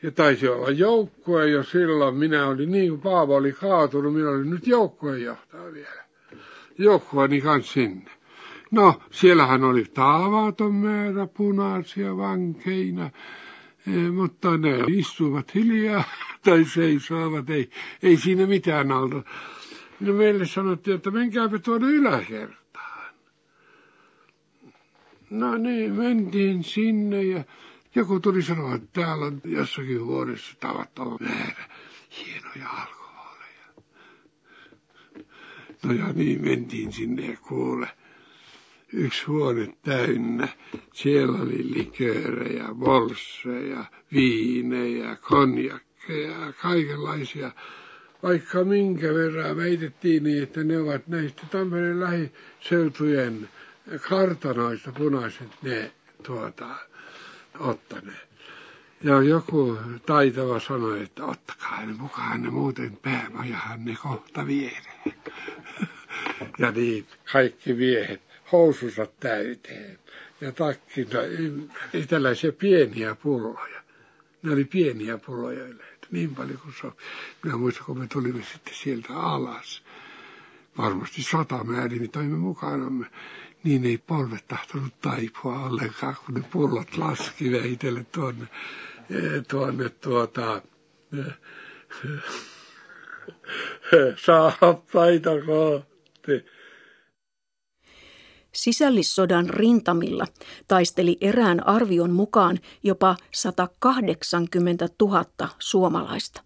[0.03, 2.15] Ja taisi olla joukkue jo silloin.
[2.15, 6.02] Minä olin niin kuin Paavo oli kaatunut, minä olin nyt joukkueenjohtaja vielä.
[6.77, 8.11] Joukkueeni kanssa sinne.
[8.71, 13.09] No, siellähän oli taavaton määrä punaisia vankeina,
[13.87, 16.03] e, mutta ne istuivat hiljaa
[16.45, 17.69] tai seisoivat, ei,
[18.03, 19.21] ei siinä mitään alta.
[19.99, 23.13] No meille sanottiin, että menkääpä tuonne yläkertaan.
[25.29, 27.43] No niin, mentiin sinne ja
[27.95, 31.69] joku tuli sanoa, että täällä on jossakin huoneessa tavattoman määrä
[32.17, 33.02] hienoja alkoholeja.
[35.83, 37.87] No ja niin mentiin sinne ja kuule
[38.93, 40.47] yksi huone täynnä.
[40.93, 47.51] Siellä oli liköörejä, bolsseja, viinejä, konjakkeja, kaikenlaisia.
[48.23, 53.49] Vaikka minkä verran väitettiin niin, että ne ovat näistä Tampereen lähiseutujen
[54.09, 55.91] kartanoista punaiset ne
[56.23, 56.75] tuota,
[57.59, 58.32] ottaneet.
[59.03, 65.13] Ja joku taitava sanoi, että ottakaa ne mukaan, ne muuten päämajahan ne kohta viedään.
[66.59, 69.99] ja niin, kaikki miehet housunsa täyteen
[70.41, 71.17] ja takkinsa.
[72.09, 73.81] Tällaisia pieniä pulloja.
[74.43, 77.03] Ne oli pieniä pulloja yleensä, niin paljon kuin sopi.
[77.43, 79.83] Minä muistan, kun me tulimme sitten sieltä alas.
[80.77, 83.05] Varmasti sata määrin, niin toimme mukanamme.
[83.63, 88.47] Niin ei polvet tahtonut taipua ollenkaan, kun ne pullot laski veitelle tuonne,
[89.49, 90.61] tuonne tuota,
[94.25, 96.45] saappaita kohti.
[98.53, 100.25] Sisällissodan rintamilla
[100.67, 105.25] taisteli erään arvion mukaan jopa 180 000
[105.59, 106.43] suomalaista.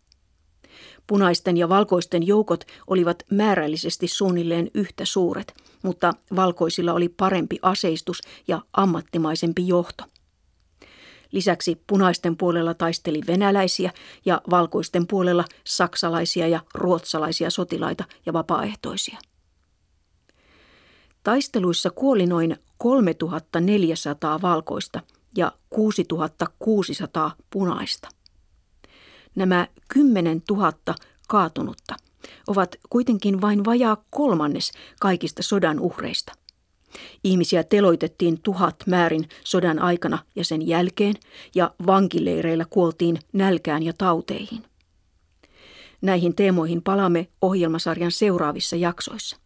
[1.08, 5.54] Punaisten ja valkoisten joukot olivat määrällisesti suunnilleen yhtä suuret,
[5.84, 10.04] mutta valkoisilla oli parempi aseistus ja ammattimaisempi johto.
[11.32, 13.92] Lisäksi punaisten puolella taisteli venäläisiä
[14.26, 19.20] ja valkoisten puolella saksalaisia ja ruotsalaisia sotilaita ja vapaaehtoisia.
[21.24, 25.02] Taisteluissa kuoli noin 3400 valkoista
[25.38, 28.10] ja 6600 punaista.
[29.36, 30.74] Nämä 10 000
[31.28, 31.96] kaatunutta
[32.48, 36.34] ovat kuitenkin vain vajaa kolmannes kaikista sodan uhreista.
[37.24, 41.16] Ihmisiä teloitettiin tuhat määrin sodan aikana ja sen jälkeen,
[41.56, 44.64] ja vankileireillä kuoltiin nälkään ja tauteihin.
[46.02, 49.38] Näihin teemoihin palaamme ohjelmasarjan seuraavissa jaksoissa.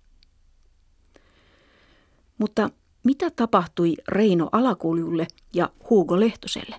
[2.37, 2.69] Mutta
[3.03, 6.77] mitä tapahtui Reino Alakuljulle ja Hugo Lehtoselle?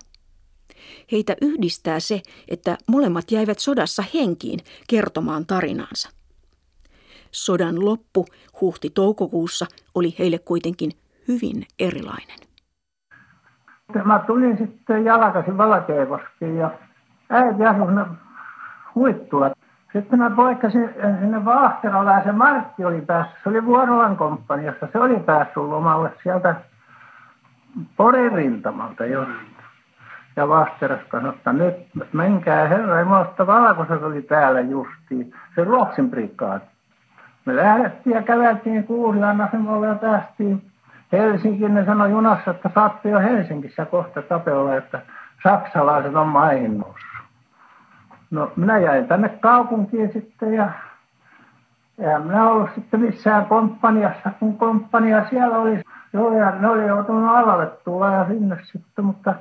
[1.11, 6.09] Heitä yhdistää se, että molemmat jäivät sodassa henkiin kertomaan tarinansa.
[7.33, 8.25] Sodan loppu
[8.61, 9.65] huhti-toukokuussa
[9.95, 10.91] oli heille kuitenkin
[11.27, 12.39] hyvin erilainen.
[14.03, 16.71] Mä tulin sitten jalkaisin Valkeakoskiin ja
[17.29, 18.05] äiti asui
[18.95, 19.51] huittua.
[19.93, 24.99] Sitten mä poikkasin sinne Vaahteralaan ja se Martti oli päässyt, se oli Vuorolan komppaniassa, se
[24.99, 26.55] oli päässyt lomalle sieltä
[27.97, 29.25] Porin rintamalta jo.
[30.35, 31.75] Ja Vahteras sanoi, että nyt
[32.13, 36.72] menkää herra Jumalasta, Valkoiset oli täällä justiin, se Ruotsin prikaati.
[37.45, 40.61] Me lähdettiin ja käveltiin Kuusilan asemalle ja päästiin
[41.11, 41.73] Helsinkiin.
[41.73, 45.01] Ne sanoi junassa, että saatte jo Helsingissä kohta tapella, että
[45.43, 47.09] saksalaiset on maihin noussut.
[48.31, 50.69] No minä jäin tänne kaupunkiin sitten ja
[51.97, 55.81] ja minä ollut sitten missään komppaniassa, kun komppania siellä oli.
[56.13, 59.35] Joo, ja ne oli joutunut alalle tulla ja sinne sitten, mutta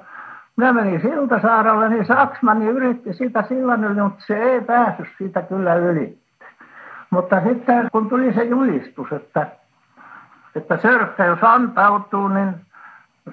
[0.57, 5.75] minä menin Siltasaarelle, niin Saksmani yritti sitä sillan yli, mutta se ei päässyt siitä kyllä
[5.75, 6.22] yli.
[7.13, 9.47] Mutta sitten kun tuli se julistus, että,
[10.57, 12.55] että sörkkä jos antautuu, niin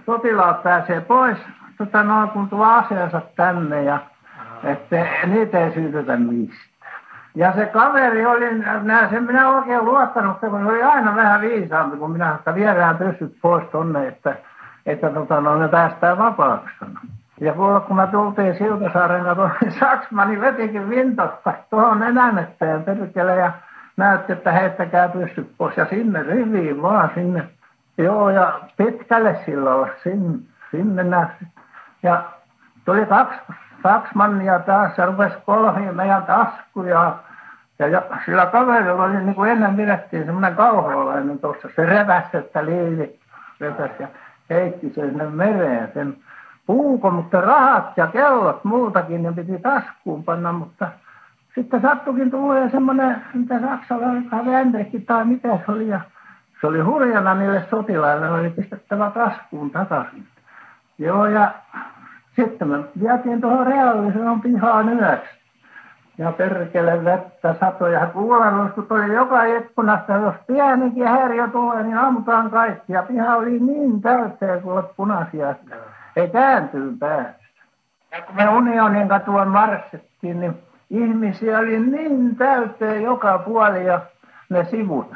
[0.05, 1.37] sotilaat pääsee pois,
[1.77, 3.99] tota, noin kun tuo aseensa tänne ja
[4.63, 6.69] että niitä ei syytetä mistään.
[7.35, 11.97] Ja se kaveri oli, minä, sen minä oikein luottanut, kun se oli aina vähän viisaampi
[11.97, 14.35] kuin minä, että viedään pyssyt pois tonne, että,
[14.85, 16.75] että tota, no, ne päästään vapaaksi.
[17.41, 23.51] Ja kuule, kun mä tultiin Siltasaaren kanssa, niin Saksmani vetikin vintosta tuohon enänetteen perkele ja
[23.99, 25.77] näytti, että heittäkää pyssyt pois.
[25.77, 27.43] Ja sinne riviin vaan sinne.
[27.97, 30.39] Joo, ja pitkälle silloin sinne,
[30.71, 31.45] sinne nähty.
[32.03, 32.23] Ja
[32.85, 33.39] tuli kaksi
[33.81, 37.15] kaksi mannia taas ja rupesi kolhimaan meidän taskuja.
[37.79, 41.69] Ja, ja sillä kaverilla oli niin kuin ennen pidettiin semmoinen kauhalainen tuossa.
[41.75, 43.19] Se reväsi, että liivi
[43.59, 44.07] repäsi ja
[44.49, 46.17] heitti sen sinne mereen sen
[46.65, 50.87] puuko, mutta rahat ja kellot muutakin ne piti taskuun panna, mutta
[51.59, 56.01] sitten sattukin tulee semmoinen, mitä saksalainen Vendrikki tai mitä se oli, ja
[56.61, 60.27] se oli hurjana niille sotilaille, ne oli pistettävä taskuun takaisin.
[60.97, 61.51] Joo, ja
[62.35, 65.39] sitten me vietiin tuohon reaalliseen pihaan yöksi.
[66.17, 68.07] Ja perkele vettä satoja.
[68.07, 70.13] Kuulanostut oli joka ikkunasta.
[70.13, 72.93] Jos pienikin häiriö tulee, niin ammutaan kaikki.
[72.93, 75.55] Ja piha oli niin täyteen, kun olet punaisia.
[76.15, 77.43] Ei kääntyy päästä.
[78.11, 84.01] Ja kun me unionin katua marssittiin, niin ihmisiä oli niin täyteen joka puoli ja
[84.49, 85.13] ne sivut.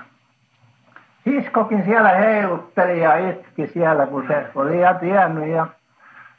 [1.26, 5.48] Hiskokin siellä heilutteli ja itki siellä, kun se oli ja tiennyt.
[5.48, 5.68] Ja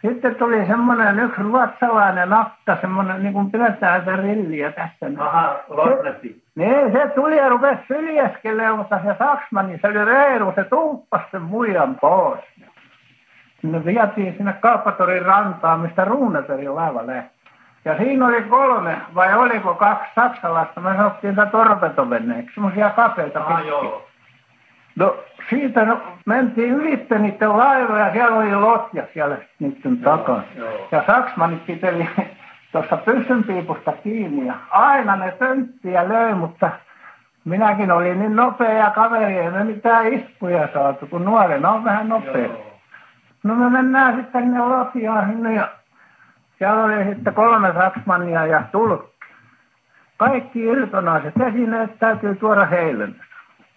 [0.02, 5.22] sitten tuli semmoinen yksi ruotsalainen akka, semmoinen niin kuin pidetään se rilliä tässä.
[5.22, 6.42] Aha, Lornetti.
[6.54, 11.24] Niin, se tuli ja rupesi syljeskelemaan, mutta se Saksman, niin se oli reilu, se tuuppasi
[11.30, 12.40] sen muijan pois.
[13.60, 17.33] Sinne vietiin sinne Kauppatorin rantaan, mistä Ruuneperin laiva lähti.
[17.84, 23.66] Ja siinä oli kolme, vai oliko kaksi saksalaista, me sanottiin sitä torpetovenneeksi, semmoisia kapeita Ah,
[23.66, 24.06] joo.
[24.96, 25.16] No
[25.50, 30.42] siitä no, mentiin ylitte niiden laivoja, siellä oli lotja siellä niiden takana.
[30.56, 30.88] joo.
[30.92, 32.08] Ja Saksmanit piteli
[32.72, 35.34] tuossa pyssynpiipusta kiinni ja aina ne
[35.84, 36.70] ja löi, mutta
[37.44, 42.46] minäkin olin niin nopea kaveri, ei me mitään iskuja saatu, kun nuorena on vähän nopea.
[42.46, 42.74] Joo.
[43.42, 45.68] No me mennään sitten sinne lotjaan sinne ja
[46.64, 49.26] siellä oli sitten kolme saksmannia ja tulkki.
[50.16, 53.08] Kaikki irtonaiset esineet täytyy tuoda heille.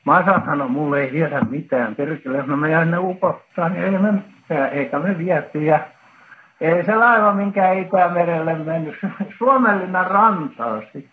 [0.06, 4.12] Mä sanoin, no mulle ei viedä mitään, perkele, no me ne upottaa, niin ei me
[4.12, 5.64] mitään, eikä me viety.
[5.64, 5.80] Ja
[6.62, 8.96] ei se laiva minkään Itämerelle mennyt,
[9.38, 11.12] Suomenlinnan rantaa sitten.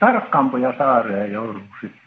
[0.00, 2.00] Tarkkampuja saareen joudun sitten.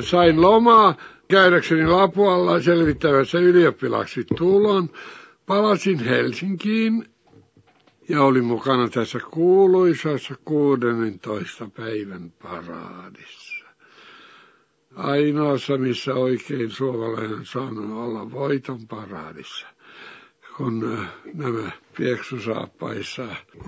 [0.00, 0.94] Sain lomaa
[1.30, 4.88] käydäkseni Lapualla selvittämässä ylioppilaksi tulon.
[5.50, 7.04] Palasin Helsinkiin
[8.08, 11.68] ja olin mukana tässä kuuluisassa 16.
[11.76, 13.64] päivän paraadissa.
[14.94, 19.66] Ainoassa, missä oikein suomalainen saanut olla voiton paraadissa
[20.56, 23.22] kun äh, nämä pieksusaappaissa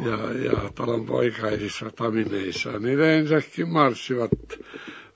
[0.05, 4.31] ja, ja talon poikaisissa tamineissa, niin yleensäkin marssivat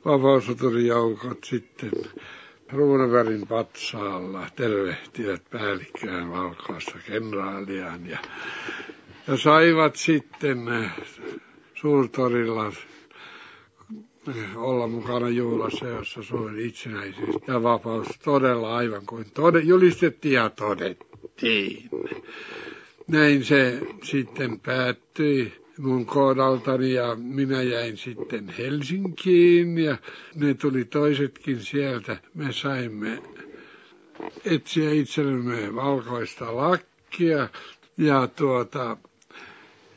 [0.04, 1.90] vapausotorijoukot sitten
[2.72, 8.06] Ruunevärin patsaalla tervehtivät päällikköään valkoista kenraaliaan.
[8.08, 8.18] Ja,
[9.26, 10.96] ja saivat sitten äh,
[11.74, 12.66] suurtorilla
[14.28, 20.50] äh, olla mukana juhlassa, jossa Suomen itsenäisyys ja vapaus todella aivan kuin tode, julistettiin ja
[20.50, 21.90] todettiin.
[23.08, 29.97] Näin se sitten päättyi mun kohdaltani ja minä jäin sitten Helsinkiin ja
[30.35, 32.16] ne tuli toisetkin sieltä.
[32.35, 33.22] Me saimme
[34.45, 37.49] etsiä itsellemme valkoista lakkia
[37.99, 38.97] ja tuota,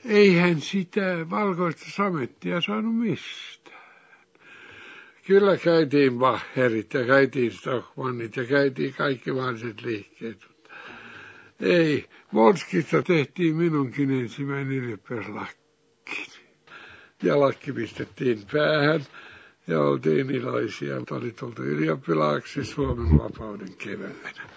[0.06, 3.80] eihän sitä valkoista samettia saanut mistään.
[5.28, 10.48] Kyllä käytiin Bacherit ja käytiin Stockmannit ja käytiin kaikki mahdolliset liikkeet.
[11.60, 15.59] Ei, Volskista tehtiin minunkin ensimmäinen ylioppilaslakki.
[17.24, 19.06] Ja lakki pistettiin päähän
[19.68, 20.96] ja oltiin iloisia.
[21.12, 24.50] Oli tultu ylioppilaaksi Suomen vapauden keväänä.